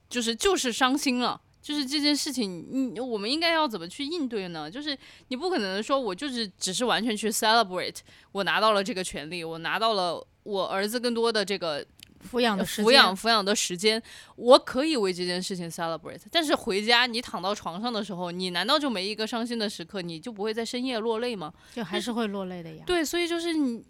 [0.08, 1.40] 就是就是伤心了。
[1.66, 2.64] 就是这件事情，
[2.94, 4.70] 你，我们应该要怎么去应对呢？
[4.70, 4.96] 就是
[5.28, 7.96] 你不可能说我就是只是完全去 celebrate，
[8.30, 11.84] 我拿到了这个权利，我拿到了我儿子更多的这个
[12.30, 14.00] 抚养的时抚间养抚养的时间，
[14.36, 16.20] 我可以为这件事情 celebrate。
[16.30, 20.00] 但是回家你躺到床上的时候，你难道就没一个伤心的时刻？
[20.00, 21.52] 你就不会在深夜落泪吗？
[21.74, 22.84] 就还是会落泪的呀。
[22.86, 23.82] 对，所以就是你，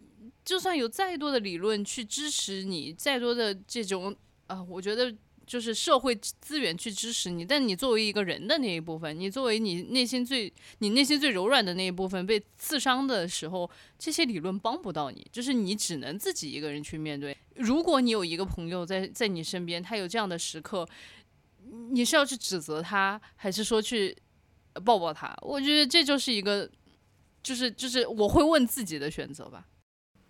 [0.43, 4.17] 就算有再多的理论去支持你，再多的这种
[4.47, 5.15] 啊、我觉得。
[5.47, 17.37] 就是社会资源去支持你，但你作为一个人的那一部分，你作为你内心最你内心最柔软的那一部分被刺伤的时候，这些理论帮不到你，就是你只能自己一个人去面对。
[17.55, 20.87] 如果你有一个朋友在在你身边，他有这样的时刻，
[21.91, 24.17] 你是要去指责他，还是说去
[24.85, 25.35] 抱抱他？
[25.43, 26.69] 我觉得这就是一个，
[27.43, 29.67] 就是就是我会问自己的选择吧。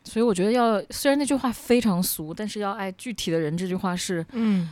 [0.05, 4.71] 所以我觉得要，虽然那句话非常俗，但是要爱具体的人，这句话是嗯，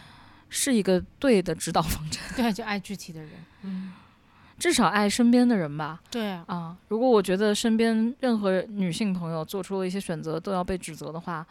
[0.56, 3.30] 是一个对的指导方针， 对，就爱具体的人。
[3.62, 3.92] 嗯，
[4.56, 6.00] 至少爱身边的人吧。
[6.12, 11.44] 对啊，啊，如果我觉得身边任何女性朋友做出了一些选择都要被指责的话，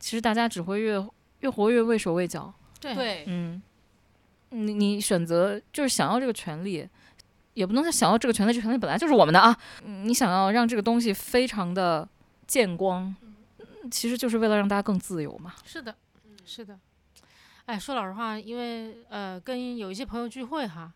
[0.00, 1.06] 其实大家只会越
[1.40, 2.50] 越活越畏手畏脚。
[2.80, 3.60] 对，嗯，
[4.48, 6.88] 你你选择就是想要这个权利，
[7.52, 9.54] 也不能说想要这个权利，这权利本来就是我们的啊。
[9.84, 12.08] 嗯你想要让这个东西非常的
[12.46, 13.14] 见光，
[13.58, 15.52] 嗯其实就是为了让大家更自由嘛。
[15.62, 15.94] 是的，
[16.46, 16.78] 是的。
[17.66, 20.92] 哎，说老实话，因为呃，跟有一些朋友聚会哈，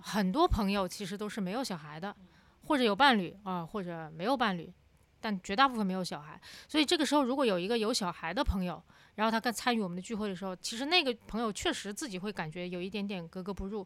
[0.00, 2.14] 很多朋友其实都是没有小孩的，
[2.62, 4.72] 或者有伴侣啊、或者没有伴侣，
[5.20, 6.40] 但绝大部分没有小孩。
[6.68, 8.80] 所以这个时候，如果有一个有小孩的朋友，
[9.16, 13.84] 然后他跟参与我们的聚会的时候，其实那个朋友确实自己会感觉有一点点格格不入。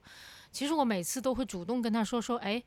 [0.52, 2.62] 其实我每次都会主动跟他说说，哎，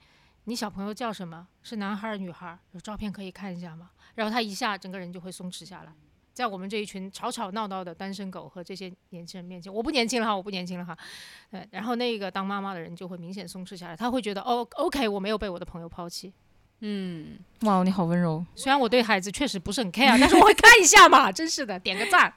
[0.46, 1.48] 你小朋友叫什么？
[1.62, 2.58] 是男孩儿女孩儿？
[2.72, 3.92] 有照片可以看一下吗？
[4.16, 5.94] 然后他一下整个人就会松弛下来。
[6.34, 10.98] 在我们这一群吵吵闹闹的单身狗和这些年轻人面前，我不年轻了哈，我不年轻了哈，
[11.50, 16.34] 对，然后那个当妈妈的人就会明显松弛下来，他会觉得哦，OK，我没有被我的朋友抛弃。
[16.84, 18.44] 嗯，哇，你好温柔。
[18.56, 22.34] 虽然我对孩子确实不是很 care，但是我会看一下嘛， 真是的，点个赞。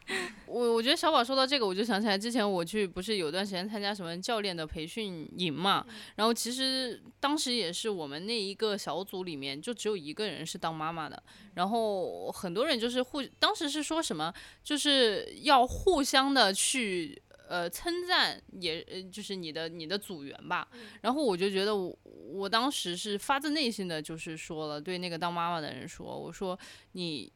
[0.47, 5.84] 我我觉得小宝说到这个，我就想起来之前我去不是有段时间参加什么教练的培训营嘛，
[6.16, 11.20] 然后其实当时也是我们那一个小组里面就只有一个人是当妈妈的，
[11.55, 14.32] 然后很多人就是互当时是说什么
[14.62, 20.66] 就是要互相的去呃称赞也呃就是你的你的组员吧，
[21.03, 26.59] 然后我就觉得我我当时是发自内心的就是说了对那个当妈妈的人说，我说
[26.92, 27.32] 你。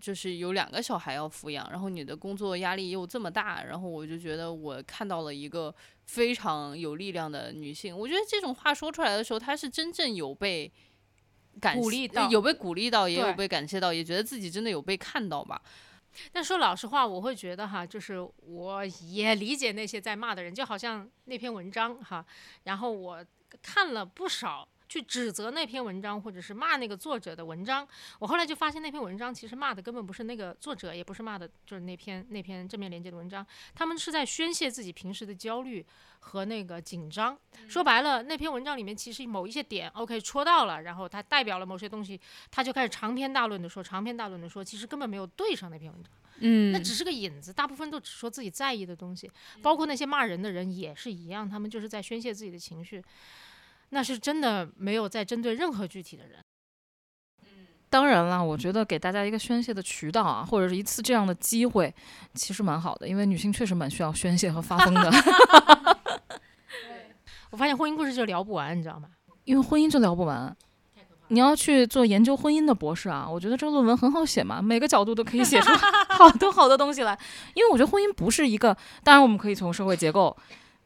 [0.00, 5.74] 就是有两个小孩要抚养，然后你的工作压力又这么大，然后我就觉得我看到了一个
[6.06, 7.94] 非常有力量的女性。
[7.94, 10.72] 我觉得这种话说出来的时候，她是真正有被
[11.60, 15.60] 感鼓励到有被鼓励到，也有被感谢到，也觉得自己真的有被看到吧。
[16.32, 22.24] 但说老实话，我会觉得哈，就是我也理解那些在骂的人，就好像那篇文章哈，
[22.64, 23.24] 然后我
[23.62, 27.86] 看了不少去指责那篇文章或者是骂那个作者的文章，
[28.18, 35.86] 我后来就发现那篇文章其实骂的根本不是那个作者，也不是骂的就是那篇那篇正面连接的文章，他们是在宣泄自己平时的焦虑
[36.18, 37.38] 和那个紧张。
[37.68, 42.20] 说白了，那篇文章里面其实某一些点 OK 戳到了，然后它代表了某些东西，
[42.50, 46.12] 他就开始长篇大论的说，长篇大论的说，其实根本没有对上那篇文章。
[46.42, 49.30] 嗯那只是个引子，大部分都只说自己在意的东西，
[49.60, 53.04] 包括那些骂人的人也是一样，他们就是在宣泄自己的情绪，
[53.90, 56.38] 那是真的没有在针对任何具体的人。
[57.88, 61.92] 当然了，我觉得给大家一个宣泄的渠道啊，或者是一次这样的机会，
[62.34, 65.10] 其实蛮好的，因为女性确实蛮需要宣泄和发疯的。
[67.50, 69.08] 我发现婚姻故事就聊不完，你知道吗？
[69.42, 70.56] 因为婚姻就聊不完。
[71.32, 75.68] 你要去做研究婚姻的博士啊，我觉得这个论文很好写嘛，每个角度都可以写出
[76.10, 77.18] 好多好多东西来。
[77.54, 80.36] 因为我觉得婚姻不是一个，当然我们可以从社会结构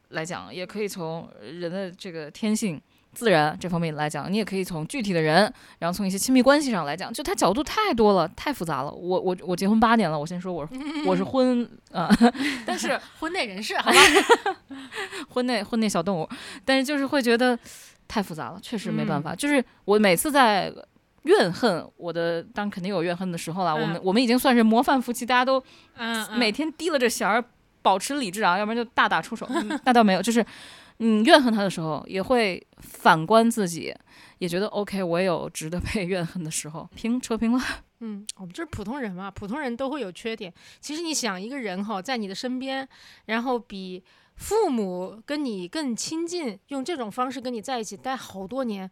[0.09, 2.81] 来讲，也可以从人的这个天性、
[3.15, 8.91] 自然这方面来讲，你也可以从具体的人，然后从一些亲密关系上来讲，就它角度太多了，太复杂了。
[8.91, 10.67] 我我我结婚八年了，我先说我
[11.05, 12.09] 我是婚啊、
[12.67, 13.97] 但是婚内人士，好吧？
[15.29, 16.29] 婚内婚内小动物，
[16.65, 17.57] 但是就是会觉得
[18.07, 19.33] 太复杂了，确实没办法。
[19.33, 20.71] 就是我每次在
[21.23, 23.73] 怨恨我的，当然肯定有怨恨的时候了。
[23.73, 25.63] 我们嗯我们已经算是模范夫妻，大家都
[26.35, 27.43] 每天提了这弦儿，
[27.85, 29.47] 保持理智啊，要不然就大打出手。
[29.83, 30.43] 那倒没有，就是
[30.97, 33.93] 嗯怨恨他的时候，也会反观自己，
[34.39, 36.89] 也觉得 OK，我也有值得被怨恨的时候。
[36.95, 37.61] 平扯平了，
[37.99, 40.51] 嗯，我们就是普通人嘛，普通人都会有缺点。
[40.79, 42.87] 其实你想，一个人哈，在你的身边，
[43.25, 44.03] 然后比
[44.35, 48.89] 父母跟你更亲近，用这种方式跟你在一起待好多年，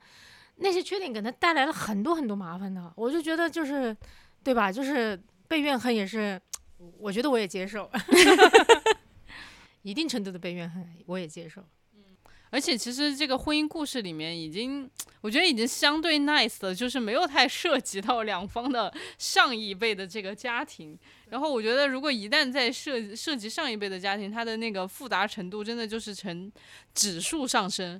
[0.57, 2.93] 那些缺点给他带来了很多很多麻烦的。
[2.95, 3.95] 我就觉得就是，
[4.43, 4.71] 对吧？
[4.71, 6.39] 就是被怨恨也是，
[6.97, 7.89] 我觉得我也接受，
[9.83, 11.63] 一定程度的被怨恨我也接受。
[12.49, 14.87] 而且其实这个婚姻故事里面已经，
[15.21, 20.95] 我觉得已经相对 nice 了，就是没有太涉及到两方的上一辈的这个家庭。
[21.29, 26.51] 然后我觉得，如果一旦在涉涉及上一辈的家庭，它的那个复杂程度真的就是呈
[26.93, 27.99] 指数上升。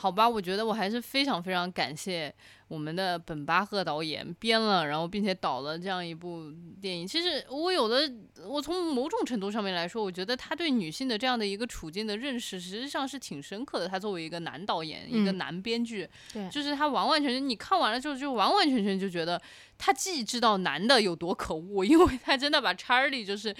[0.00, 2.32] 好吧，我觉得我还是非常非常感谢
[2.68, 7.04] 我们的本巴赫导演编了，然后并且导了这样一部电影。
[7.04, 8.08] 其实我有的，
[8.46, 13.88] 我从某种程度上面来说，我觉得他对女性的这样的一个处境的认识，实际上是挺深刻的。
[13.88, 19.42] 他作为一个男导演，一个嗯男编剧，对就是他完完全全，你看完了之后就完完全全就觉得
[19.76, 23.52] 他既知道男的有多可恶， 因为他真的把查理就是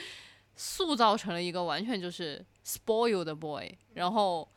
[0.55, 4.49] 塑造成了一个完全就是 spoiled boy，然后。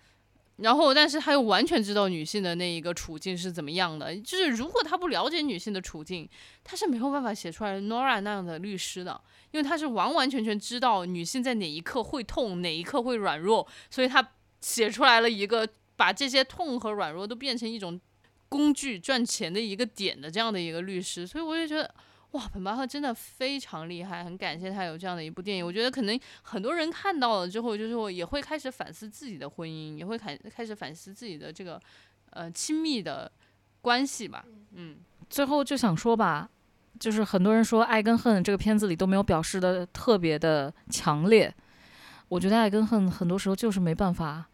[0.61, 4.15] 然后，但是他又完全知道女性的那一个处境是怎么样的。
[4.17, 6.29] 就是如果他不了解女性的处境，
[6.63, 9.19] 他是没有办法写出来 Nora 那样的律师的，
[9.51, 14.31] 因为他是完完全全知道女性在哪一刻会痛，哪一刻会软弱，所以他
[14.61, 17.99] 写出来了一个把这些痛和软弱都变成一种
[18.47, 21.93] 工具赚钱的一个点的这样的一个律师，所以我就觉得。
[22.31, 25.65] 哇，本巴赫真的非常厉害，很感谢他有这样的一部电影。
[25.65, 31.79] 我觉得可能很多人看到了之后，就是我也会开始反思自己的婚姻，也会开开始反思自己的这个
[32.29, 33.29] 呃亲密的
[33.81, 34.45] 关系吧。
[34.71, 34.95] 嗯，
[35.29, 36.49] 最后就想说吧，
[36.99, 41.53] 就是很多人说爱跟恨这个片子里都没有表示的特别的强烈，
[42.29, 44.45] 我觉得爱跟恨很多时候就是没办法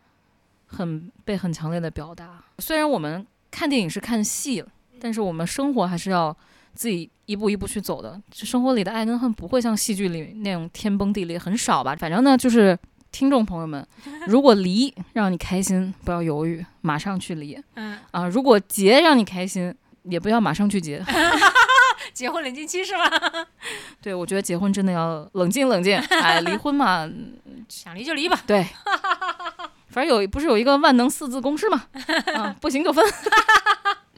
[0.66, 2.44] 很被很强烈的表达。
[2.58, 6.36] 虽然我们看电影是看戏了，但是我们生活还是要
[6.78, 8.22] 自己一步一步去走的。
[8.32, 11.96] 生活里的爱跟恨不会像戏剧里那种天崩地裂，很少吧。
[11.96, 12.78] 反正呢，就是
[13.12, 13.86] 听众朋友们，
[14.28, 19.74] 如果离让你开心，不要犹豫，马上去离嗯，啊；如果结让你开心，
[20.04, 21.04] 也不要马上去结。
[22.14, 23.04] 结婚冷静期是吗？
[24.02, 25.98] 对，我觉得结婚真的要冷静冷静。
[25.98, 27.10] 哎，离婚嘛，
[27.68, 28.40] 想离就离吧。
[28.48, 28.66] 对，
[29.90, 31.86] 反正有不是有一个万能四字公式嘛？
[32.34, 33.04] 啊，不行就分。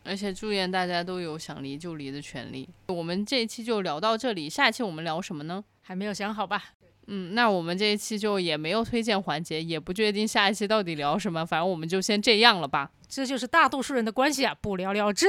[0.04, 2.68] 而且祝愿大家都有想离就离的权利。
[2.88, 5.64] 我们这一期就聊到这里，下一期我们聊什么呢？
[5.82, 6.64] 还没有想好吧？
[7.08, 12.91] 嗯，那我们这一期就也没有推荐环节，也不确定下一期到底聊什么，反正我们就先这样了吧。
[13.08, 15.28] 这就是大多数人的关系啊，不了了之。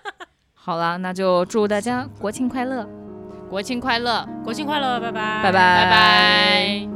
[0.52, 2.86] 好了，那就祝大家国庆快乐，
[3.48, 6.88] 国庆快乐，国庆快乐，拜拜，拜拜拜拜。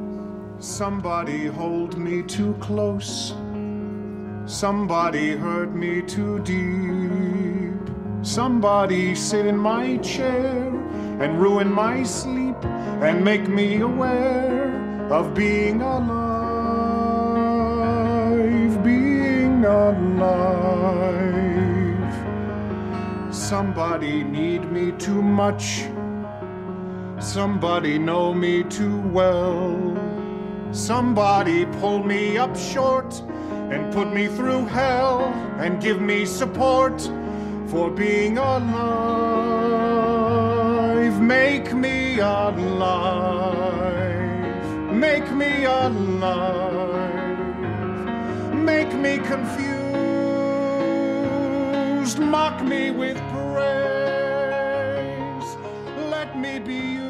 [0.61, 3.33] Somebody hold me too close.
[4.49, 7.75] Somebody hurt me too deep.
[8.23, 10.69] Somebody sit in my chair
[11.21, 16.33] and ruin my sleep and make me aware of being alive,
[18.83, 20.55] being alive.
[23.31, 25.85] Somebody need me too much.
[27.21, 29.95] Somebody know me too well.
[30.73, 33.23] Somebody pull me up short
[33.71, 35.21] and put me through hell
[35.59, 37.01] and give me support
[37.69, 38.79] for being alive.
[41.21, 43.49] Make me alive.
[44.93, 47.15] Make me alive.
[48.55, 49.79] Make me confused.
[52.19, 54.39] Mock me with praise.
[56.11, 57.08] Let me be you.